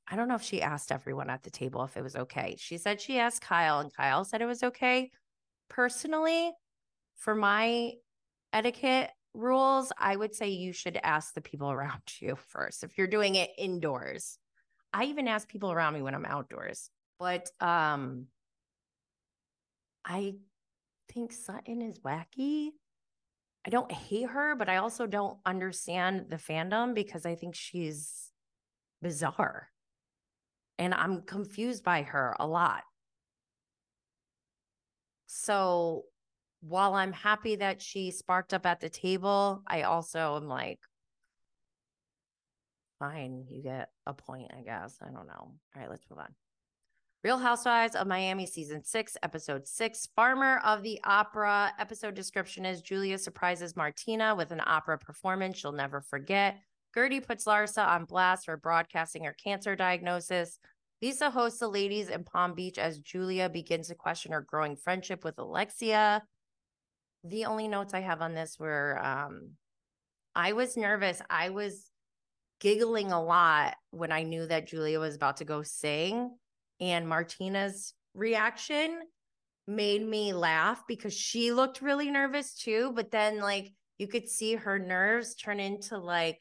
[0.08, 2.56] I don't know if she asked everyone at the table if it was okay.
[2.58, 5.10] She said she asked Kyle, and Kyle said it was okay.
[5.68, 6.52] Personally,
[7.16, 7.92] for my
[8.52, 13.06] etiquette, rules, I would say you should ask the people around you first if you're
[13.06, 14.38] doing it indoors.
[14.92, 16.90] I even ask people around me when I'm outdoors.
[17.18, 18.26] But um
[20.04, 20.34] I
[21.12, 22.70] think Sutton is wacky.
[23.64, 28.30] I don't hate her, but I also don't understand the fandom because I think she's
[29.00, 29.68] bizarre.
[30.78, 32.82] And I'm confused by her a lot.
[35.26, 36.04] So
[36.60, 40.80] while I'm happy that she sparked up at the table, I also am like,
[42.98, 44.98] fine, you get a point, I guess.
[45.02, 45.32] I don't know.
[45.34, 46.34] All right, let's move on.
[47.24, 51.72] Real Housewives of Miami, season six, episode six, Farmer of the Opera.
[51.78, 56.58] Episode description is Julia surprises Martina with an opera performance she'll never forget.
[56.96, 60.58] Guerdy puts Larsa on blast for broadcasting her cancer diagnosis.
[61.00, 65.24] Lisa hosts the ladies in Palm Beach as Julia begins to question her growing friendship
[65.24, 66.22] with Alexia
[67.24, 69.50] the only notes I have on this were um,
[70.34, 71.22] I was nervous.
[71.30, 71.88] I was
[72.60, 76.30] giggling a lot when I knew that Julia was about to go sing.
[76.80, 79.00] And Martina's reaction
[79.68, 82.92] made me laugh because she looked really nervous too.
[82.94, 86.40] But then, like, you could see her nerves turn into like,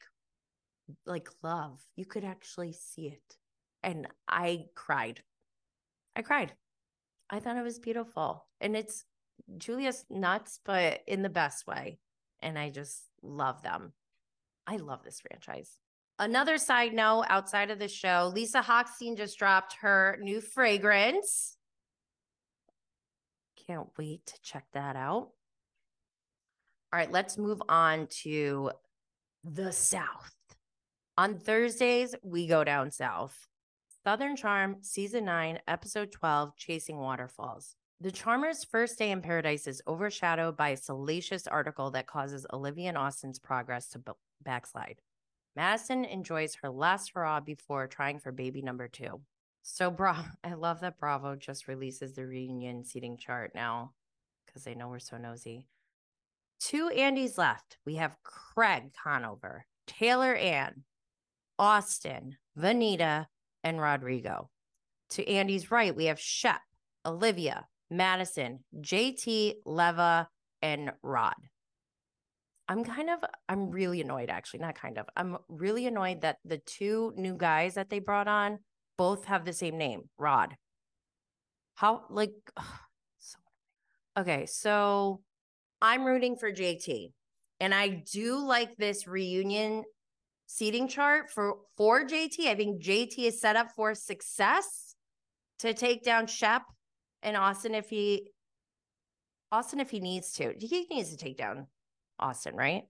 [1.06, 1.80] like love.
[1.96, 3.36] You could actually see it.
[3.82, 5.22] And I cried.
[6.14, 6.52] I cried.
[7.30, 8.46] I thought it was beautiful.
[8.60, 9.04] And it's
[9.58, 11.98] Julia's nuts, but in the best way.
[12.40, 13.92] And I just love them.
[14.66, 15.78] I love this franchise.
[16.18, 21.56] Another side note outside of the show, Lisa Hochstein just dropped her new fragrance.
[23.66, 25.30] Can't wait to check that out.
[26.92, 28.70] All right, let's move on to
[29.42, 30.30] the South.
[31.22, 33.46] On Thursdays, we go down south.
[34.02, 37.76] Southern Charm, Season 9, Episode 12 Chasing Waterfalls.
[38.00, 42.88] The Charmer's first day in paradise is overshadowed by a salacious article that causes Olivia
[42.88, 44.10] and Austin's progress to b-
[44.42, 44.98] backslide.
[45.54, 49.20] Madison enjoys her last hurrah before trying for baby number two.
[49.62, 53.92] So, bra, I love that Bravo just releases the reunion seating chart now
[54.44, 55.68] because they know we're so nosy.
[56.58, 57.76] Two Andys left.
[57.86, 60.82] We have Craig Conover, Taylor Ann,
[61.62, 63.26] Austin, Venita,
[63.62, 64.50] and Rodrigo.
[65.10, 66.60] To Andy's right, we have Shep,
[67.06, 70.28] Olivia, Madison, JT, Leva,
[70.60, 71.36] and Rod.
[72.66, 75.06] I'm kind of, I'm really annoyed, actually, not kind of.
[75.16, 78.58] I'm really annoyed that the two new guys that they brought on
[78.98, 80.56] both have the same name, Rod.
[81.76, 82.32] How, like,
[83.20, 83.38] so
[84.18, 85.20] okay, so
[85.80, 87.12] I'm rooting for JT,
[87.60, 89.84] and I do like this reunion
[90.46, 92.46] seating chart for for JT.
[92.46, 94.94] I think JT is set up for success
[95.60, 96.62] to take down Shep
[97.22, 98.30] and Austin if he
[99.50, 100.54] Austin if he needs to.
[100.58, 101.66] He needs to take down
[102.18, 102.84] Austin, right?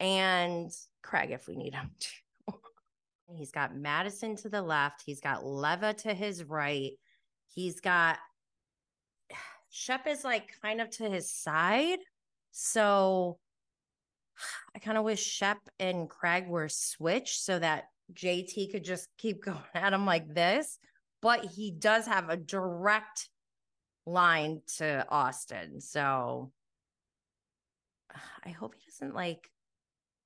[0.00, 0.70] And
[1.02, 2.54] Craig if we need him to.
[3.36, 5.02] He's got Madison to the left.
[5.04, 6.92] He's got Leva to his right.
[7.48, 8.18] He's got
[9.70, 11.98] Shep is like kind of to his side.
[12.52, 13.38] So
[14.74, 19.42] I kind of wish Shep and Craig were switched so that JT could just keep
[19.44, 20.78] going at him like this.
[21.20, 23.28] But he does have a direct
[24.06, 25.80] line to Austin.
[25.80, 26.52] So
[28.44, 29.50] I hope he doesn't like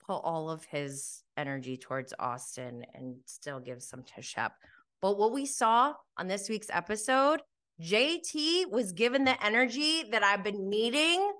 [0.06, 4.52] put all of his energy towards Austin and still give some to Shep.
[5.00, 7.40] But what we saw on this week's episode,
[7.80, 11.32] JT was given the energy that I've been needing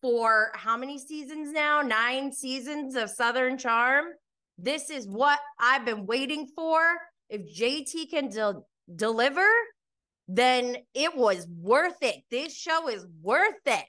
[0.00, 1.82] for how many seasons now?
[1.82, 4.06] Nine seasons of Southern Charm.
[4.58, 6.80] This is what I've been waiting for.
[7.28, 8.62] If JT can de-
[8.94, 9.48] deliver,
[10.28, 12.16] then it was worth it.
[12.30, 13.84] This show is worth it.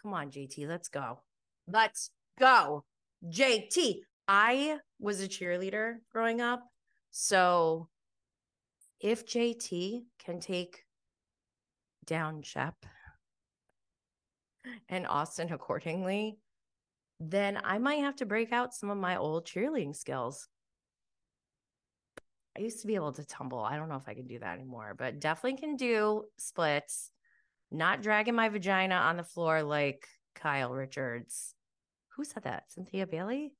[0.00, 1.20] Come on, JT, let's go.
[1.66, 2.84] Let's go.
[3.26, 4.00] JT.
[4.26, 6.62] I was a cheerleader growing up.
[7.10, 7.88] So
[9.00, 10.84] if JT can take
[12.06, 12.74] down Shep
[14.88, 16.38] and Austin accordingly,
[17.20, 20.48] then I might have to break out some of my old cheerleading skills.
[22.56, 23.60] I used to be able to tumble.
[23.60, 27.10] I don't know if I can do that anymore, but definitely can do splits,
[27.70, 31.54] not dragging my vagina on the floor like Kyle Richards.
[32.16, 32.70] Who said that?
[32.70, 33.52] Cynthia Bailey?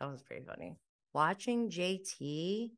[0.00, 0.76] That was pretty funny.
[1.12, 2.70] Watching JT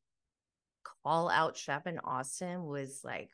[1.03, 3.31] call out Shep and Austin was like,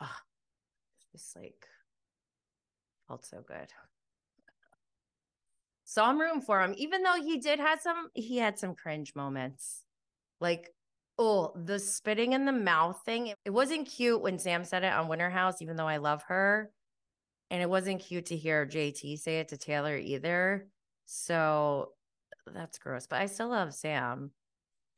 [0.00, 0.16] oh,
[1.12, 1.66] just like
[3.10, 3.66] felt so good.
[5.84, 9.16] So I'm rooting for him, even though he did have some, he had some cringe
[9.16, 9.82] moments.
[10.40, 10.70] Like,
[11.18, 13.32] oh, the spitting in the mouth thing.
[13.44, 16.70] It wasn't cute when Sam said it on Winter House, even though I love her.
[17.50, 20.68] And it wasn't cute to hear JT say it to Taylor either.
[21.06, 21.90] So
[22.46, 23.08] that's gross.
[23.08, 24.30] But I still love Sam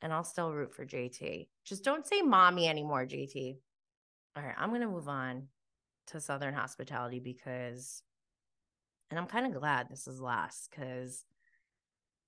[0.03, 1.47] and I'll still root for JT.
[1.65, 3.57] Just don't say mommy anymore, JT.
[4.35, 5.47] All right, I'm going to move on
[6.07, 8.01] to Southern Hospitality because,
[9.09, 11.25] and I'm kind of glad this is last because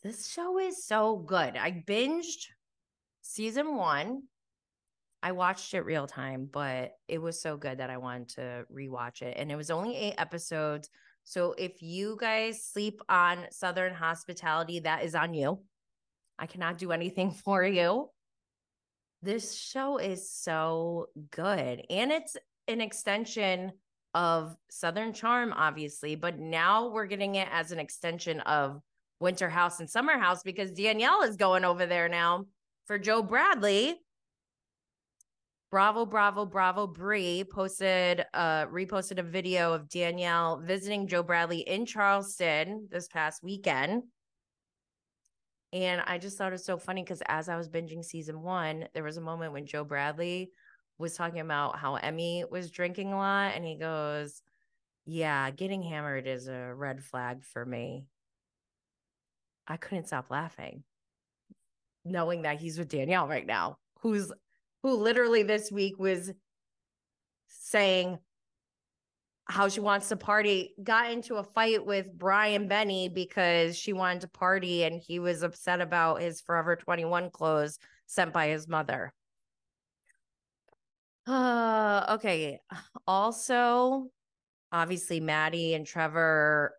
[0.03, 1.57] this show is so good.
[1.57, 2.47] I binged
[3.21, 4.23] season one.
[5.23, 9.23] I watched it real time, but it was so good that I wanted to rewatch
[9.23, 9.36] it.
[9.38, 10.89] And it was only eight episodes.
[11.23, 15.63] So if you guys sleep on Southern Hospitality, that is on you.
[16.38, 18.09] I cannot do anything for you.
[19.23, 21.84] This show is so good.
[21.89, 22.38] And it's
[22.68, 23.72] an extension
[24.13, 28.82] of Southern Charm, obviously, but now we're getting it as an extension of
[29.20, 32.45] Winter House and Summer House because Danielle is going over there now
[32.86, 33.95] for Joe Bradley.
[35.72, 36.88] Bravo, bravo, bravo.
[36.88, 43.43] Brie posted, uh, reposted a video of Danielle visiting Joe Bradley in Charleston this past
[43.43, 44.03] weekend.
[45.74, 48.88] And I just thought it was so funny because as I was binging season one,
[48.93, 50.51] there was a moment when Joe Bradley
[50.98, 53.54] was talking about how Emmy was drinking a lot.
[53.56, 54.41] And he goes,
[55.06, 58.06] Yeah, getting hammered is a red flag for me.
[59.68, 60.84] I couldn't stop laughing,
[62.04, 64.32] knowing that he's with Danielle right now, who's
[64.84, 66.32] who literally this week was
[67.48, 68.20] saying,
[69.48, 74.22] how she wants to party got into a fight with Brian Benni because she wanted
[74.22, 77.78] to party and he was upset about his Forever 21 clothes
[78.08, 79.14] sent by his mother.
[81.28, 82.59] Uh okay.
[83.07, 84.09] Also,
[84.71, 86.73] obviously Maddie and Trevor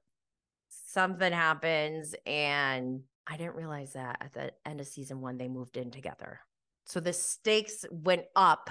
[0.68, 5.76] something happens and I didn't realize that at the end of season 1 they moved
[5.76, 6.40] in together.
[6.84, 8.70] So the stakes went up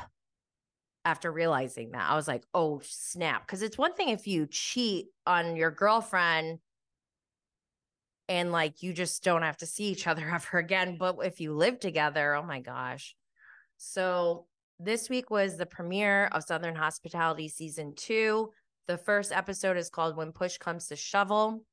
[1.03, 2.09] after realizing that.
[2.09, 3.45] I was like, oh, snap.
[3.45, 6.59] Because it's one thing if you cheat on your girlfriend
[8.28, 10.97] and like you just don't have to see each other ever again.
[10.97, 13.15] But if you live together, oh my gosh.
[13.78, 14.47] So
[14.80, 18.51] this week was the premiere of Southern Hospitality season two.
[18.88, 21.63] The first episode is called When Push Comes to Shovel.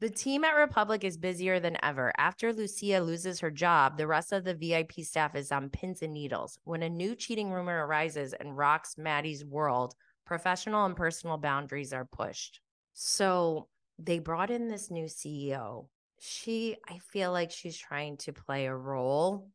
[0.00, 2.12] The team at Republic is busier than ever.
[2.18, 6.12] After Lucia loses her job, the rest of the VIP staff is on pins and
[6.12, 6.58] needles.
[6.64, 9.94] When a new cheating rumor arises and rocks Maddie's world,
[10.26, 12.60] professional and personal boundaries are pushed.
[12.94, 15.86] So they brought in this new CEO.
[16.18, 19.48] She, I feel like she's trying to play a role.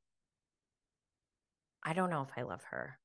[1.88, 3.00] I don't know if I love her.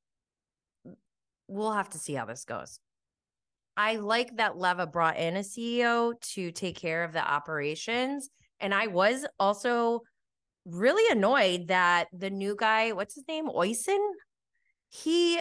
[1.46, 2.80] We'll have to see how this goes.
[3.76, 8.28] I like that Leva brought in a CEO to take care of the operations.
[8.58, 10.00] And I was also
[10.66, 13.48] really annoyed that the new guy, what's his name?
[13.48, 14.00] Oysen,
[14.90, 15.38] he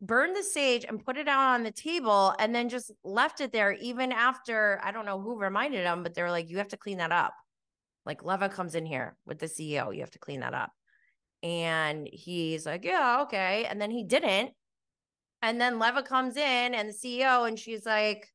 [0.00, 3.50] burned the sage and put it out on the table and then just left it
[3.50, 6.76] there even after I don't know who reminded him, but they're like, you have to
[6.76, 7.34] clean that up.
[8.06, 10.70] Like Leva comes in here with the CEO, you have to clean that up.
[11.42, 13.64] And he's like, Yeah, okay.
[13.64, 14.52] And then he didn't.
[15.42, 18.32] And then Leva comes in and the CEO, and she's like,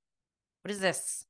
[0.63, 1.25] What is this?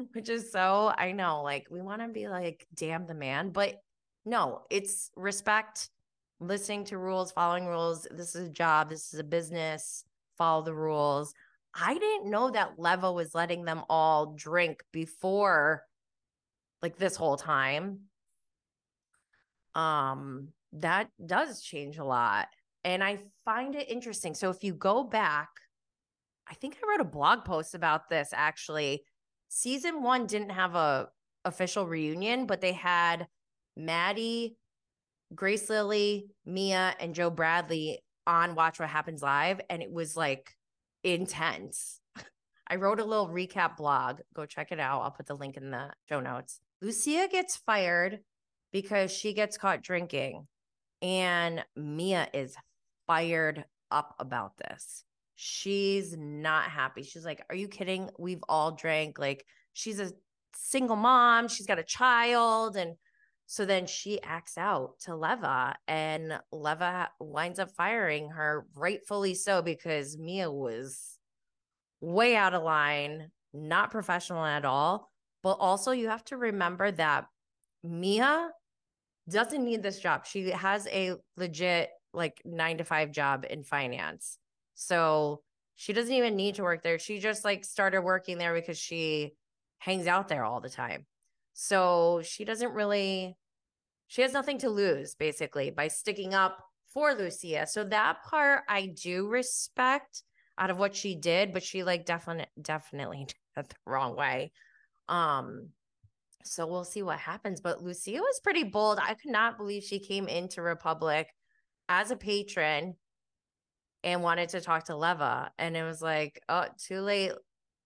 [0.12, 3.80] Which is so, I know, like we want to be like, damn the man, but
[4.24, 5.88] no, it's respect,
[6.40, 8.06] listening to rules, following rules.
[8.10, 10.04] This is a job, this is a business,
[10.36, 11.34] follow the rules.
[11.74, 15.84] I didn't know that Leva was letting them all drink before
[16.82, 18.00] like this whole time.
[19.74, 22.48] Um, that does change a lot.
[22.84, 24.34] And I find it interesting.
[24.34, 25.48] So if you go back,
[26.48, 29.04] I think I wrote a blog post about this actually.
[29.48, 31.08] Season one didn't have a
[31.44, 33.26] official reunion, but they had
[33.76, 34.56] Maddie,
[35.34, 39.60] Grace Lilly, Mia, and Joe Bradley on Watch What Happens Live.
[39.68, 40.54] And it was like
[41.04, 42.00] intense.
[42.68, 44.20] I wrote a little recap blog.
[44.34, 45.02] Go check it out.
[45.02, 46.60] I'll put the link in the show notes.
[46.80, 48.20] Lucia gets fired
[48.72, 50.46] because she gets caught drinking.
[51.02, 52.56] And Mia is
[53.06, 55.04] fired up about this.
[55.34, 57.02] She's not happy.
[57.02, 58.10] She's like, Are you kidding?
[58.18, 59.18] We've all drank.
[59.18, 60.12] Like, she's a
[60.54, 62.76] single mom, she's got a child.
[62.76, 62.96] And
[63.46, 69.60] so then she acts out to Leva, and Leva winds up firing her, rightfully so,
[69.60, 71.18] because Mia was
[72.00, 75.10] way out of line, not professional at all.
[75.42, 77.26] But also, you have to remember that
[77.82, 78.50] Mia
[79.30, 80.26] doesn't need this job.
[80.26, 84.38] She has a legit like nine to five job in finance.
[84.74, 85.42] So
[85.76, 86.98] she doesn't even need to work there.
[86.98, 89.32] She just like started working there because she
[89.78, 91.06] hangs out there all the time.
[91.54, 93.36] So she doesn't really,
[94.08, 96.58] she has nothing to lose basically by sticking up
[96.92, 97.66] for Lucia.
[97.66, 100.22] So that part I do respect
[100.58, 103.26] out of what she did, but she like definitely, definitely
[103.56, 104.52] did the wrong way.
[105.08, 105.68] Um,
[106.44, 107.60] so we'll see what happens.
[107.60, 108.98] But Lucia was pretty bold.
[109.00, 111.28] I could not believe she came into Republic
[111.88, 112.96] as a patron
[114.02, 115.52] and wanted to talk to Leva.
[115.58, 117.32] And it was like, oh, too late.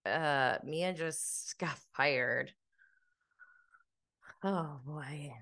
[0.07, 2.53] Uh, Mia just got fired.
[4.43, 5.33] Oh boy.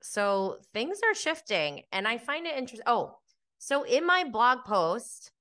[0.00, 2.86] So things are shifting, and I find it interesting.
[2.86, 3.18] Oh,
[3.58, 5.32] so in my blog post,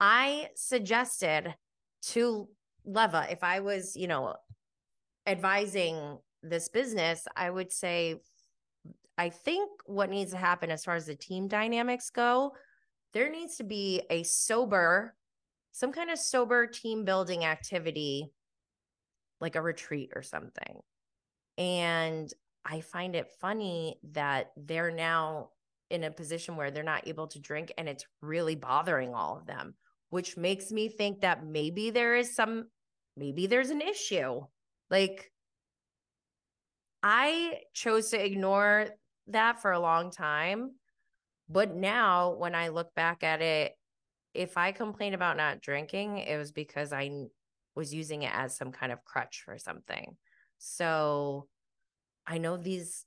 [0.00, 1.54] I suggested
[2.08, 2.48] to
[2.84, 4.34] Leva if I was, you know,
[5.26, 8.16] advising this business, I would say
[9.18, 12.52] I think what needs to happen as far as the team dynamics go,
[13.12, 15.14] there needs to be a sober,
[15.72, 18.32] some kind of sober team building activity,
[19.40, 20.80] like a retreat or something.
[21.58, 22.32] And
[22.64, 25.50] I find it funny that they're now
[25.90, 29.46] in a position where they're not able to drink and it's really bothering all of
[29.46, 29.74] them,
[30.10, 32.68] which makes me think that maybe there is some,
[33.16, 34.40] maybe there's an issue.
[34.90, 35.30] Like,
[37.02, 38.88] I chose to ignore
[39.28, 40.72] that for a long time.
[41.48, 43.72] But now, when I look back at it,
[44.34, 47.26] if I complain about not drinking, it was because I
[47.74, 50.16] was using it as some kind of crutch for something.
[50.58, 51.48] So
[52.26, 53.04] I know these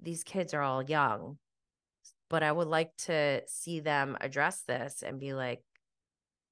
[0.00, 1.38] these kids are all young,
[2.28, 5.62] but I would like to see them address this and be like,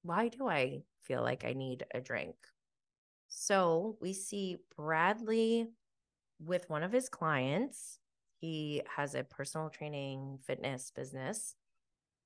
[0.03, 2.35] why do I feel like I need a drink?
[3.33, 5.69] So we see Bradley
[6.39, 7.97] with one of his clients.
[8.39, 11.55] He has a personal training fitness business.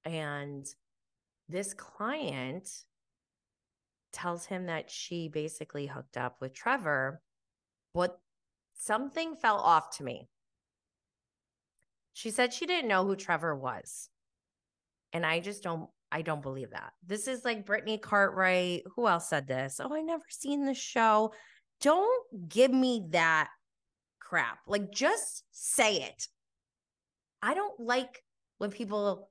[0.03, 0.65] And
[1.47, 2.69] this client
[4.11, 7.21] tells him that she basically hooked up with Trevor,
[7.93, 8.19] but
[8.73, 10.27] something fell off to me.
[12.13, 14.09] She said she didn't know who Trevor was.
[15.13, 16.93] And I just don't I don't believe that.
[17.05, 18.83] This is like Brittany Cartwright.
[18.95, 19.81] Who else said this?
[19.83, 21.33] Oh, I never seen the show.
[21.81, 23.49] Don't give me that
[24.21, 24.59] crap.
[24.65, 26.29] Like just say it.
[27.41, 28.23] I don't like
[28.59, 29.29] when people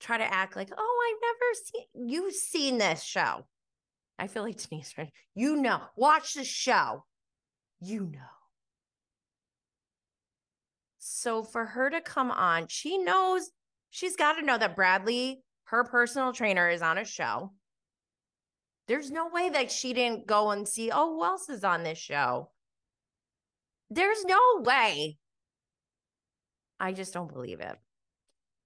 [0.00, 3.46] try to act like, oh, I've never seen you've seen this show.
[4.18, 5.10] I feel like Denise, right?
[5.34, 7.06] You know, watch the show.
[7.80, 8.20] You know.
[10.98, 13.50] So for her to come on, she knows
[13.88, 15.42] she's got to know that Bradley,
[15.72, 17.50] her personal trainer, is on a show.
[18.88, 21.98] There's no way that she didn't go and see, oh, who else is on this
[21.98, 22.50] show?
[23.90, 25.16] There's no way.
[26.78, 27.76] I just don't believe it.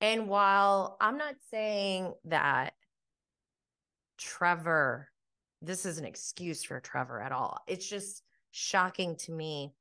[0.01, 2.75] And while I'm not saying that
[4.19, 5.09] Trevor,
[5.63, 9.75] this is an excuse for Trevor at all, it's just shocking to me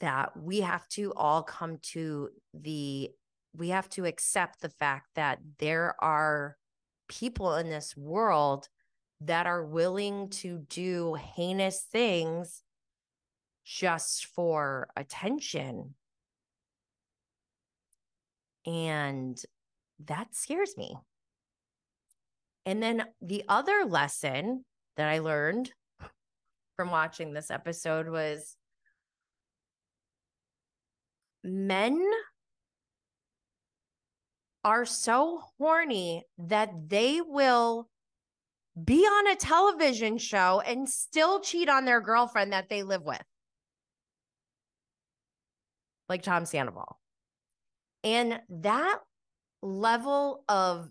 [0.00, 3.10] that we have to all come to the,
[3.56, 6.56] we have to accept the fact that there are
[7.08, 8.68] people in this world
[9.20, 12.62] that are willing to do heinous things
[13.64, 15.94] just for attention.
[18.66, 19.40] And
[20.06, 20.96] that scares me.
[22.66, 24.64] And then the other lesson
[24.96, 25.70] that I learned
[26.76, 28.56] from watching this episode was
[31.42, 32.02] men
[34.64, 37.88] are so horny that they will
[38.82, 43.22] be on a television show and still cheat on their girlfriend that they live with.
[46.08, 46.98] Like Tom Sandoval.
[48.02, 48.98] And that
[49.62, 50.88] level of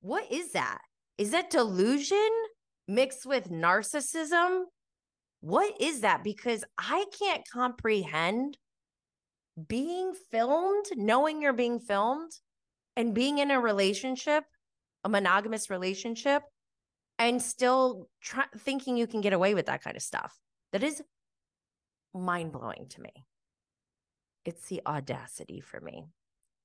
[0.00, 0.78] what is that?
[1.18, 2.30] Is that delusion
[2.86, 4.64] mixed with narcissism?
[5.40, 6.22] What is that?
[6.22, 8.56] Because I can't comprehend
[9.68, 12.30] being filmed, knowing you're being filmed,
[12.96, 14.44] and being in a relationship,
[15.04, 16.42] a monogamous relationship,
[17.18, 20.38] and still try- thinking you can get away with that kind of stuff.
[20.72, 21.02] That is
[22.14, 23.12] mind blowing to me.
[24.44, 26.06] It's the audacity for me.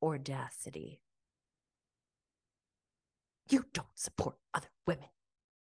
[0.04, 1.02] Audacity.
[3.50, 5.10] You don't support other women.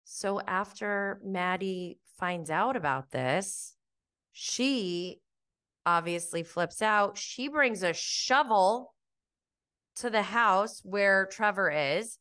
[0.05, 3.75] So after Maddie finds out about this,
[4.33, 5.21] she
[5.85, 7.19] obviously flips out.
[7.19, 8.95] She brings a shovel
[9.97, 12.19] to the house where Trevor is.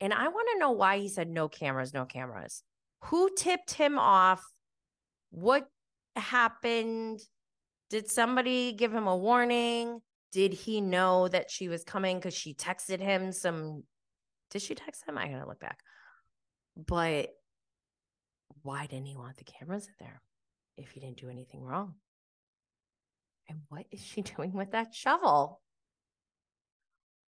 [0.00, 2.62] And I want to know why he said no cameras, no cameras.
[3.04, 4.42] Who tipped him off?
[5.30, 5.66] What
[6.16, 7.20] happened?
[7.90, 10.00] Did somebody give him a warning?
[10.32, 13.82] Did he know that she was coming because she texted him some?
[14.50, 15.18] Did she text him?
[15.18, 15.78] I gotta look back.
[16.76, 17.30] But
[18.62, 20.22] why didn't he want the cameras in there
[20.76, 21.94] if he didn't do anything wrong?
[23.48, 25.60] And what is she doing with that shovel?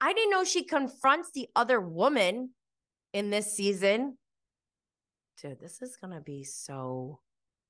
[0.02, 2.50] I didn't know she confronts the other woman
[3.14, 4.18] in this season.
[5.42, 7.20] Dude, this is going to be so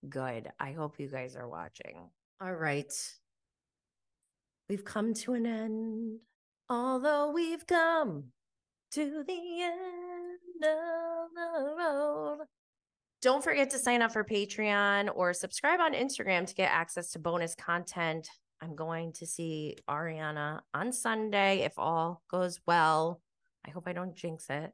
[0.07, 0.49] good.
[0.57, 2.09] I hope you guys are watching.
[2.41, 2.91] All right.
[4.69, 6.19] We've come to an end,
[6.69, 8.31] although we've come
[8.91, 12.37] to the end of the road.
[13.21, 17.19] Don't forget to sign up for Patreon or subscribe on Instagram to get access to
[17.19, 18.29] bonus content.
[18.61, 23.19] I'm going to see Ariana on Sunday if all goes well.
[23.65, 24.71] I hope I don't jinx it.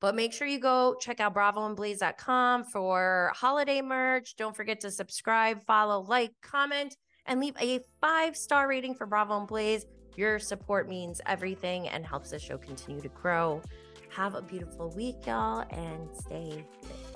[0.00, 4.36] But make sure you go check out bravoandblaze.com for holiday merch.
[4.36, 6.96] Don't forget to subscribe, follow, like, comment,
[7.26, 9.86] and leave a five star rating for Bravo and Blaze.
[10.16, 13.60] Your support means everything and helps the show continue to grow.
[14.10, 17.07] Have a beautiful week, y'all, and stay fit.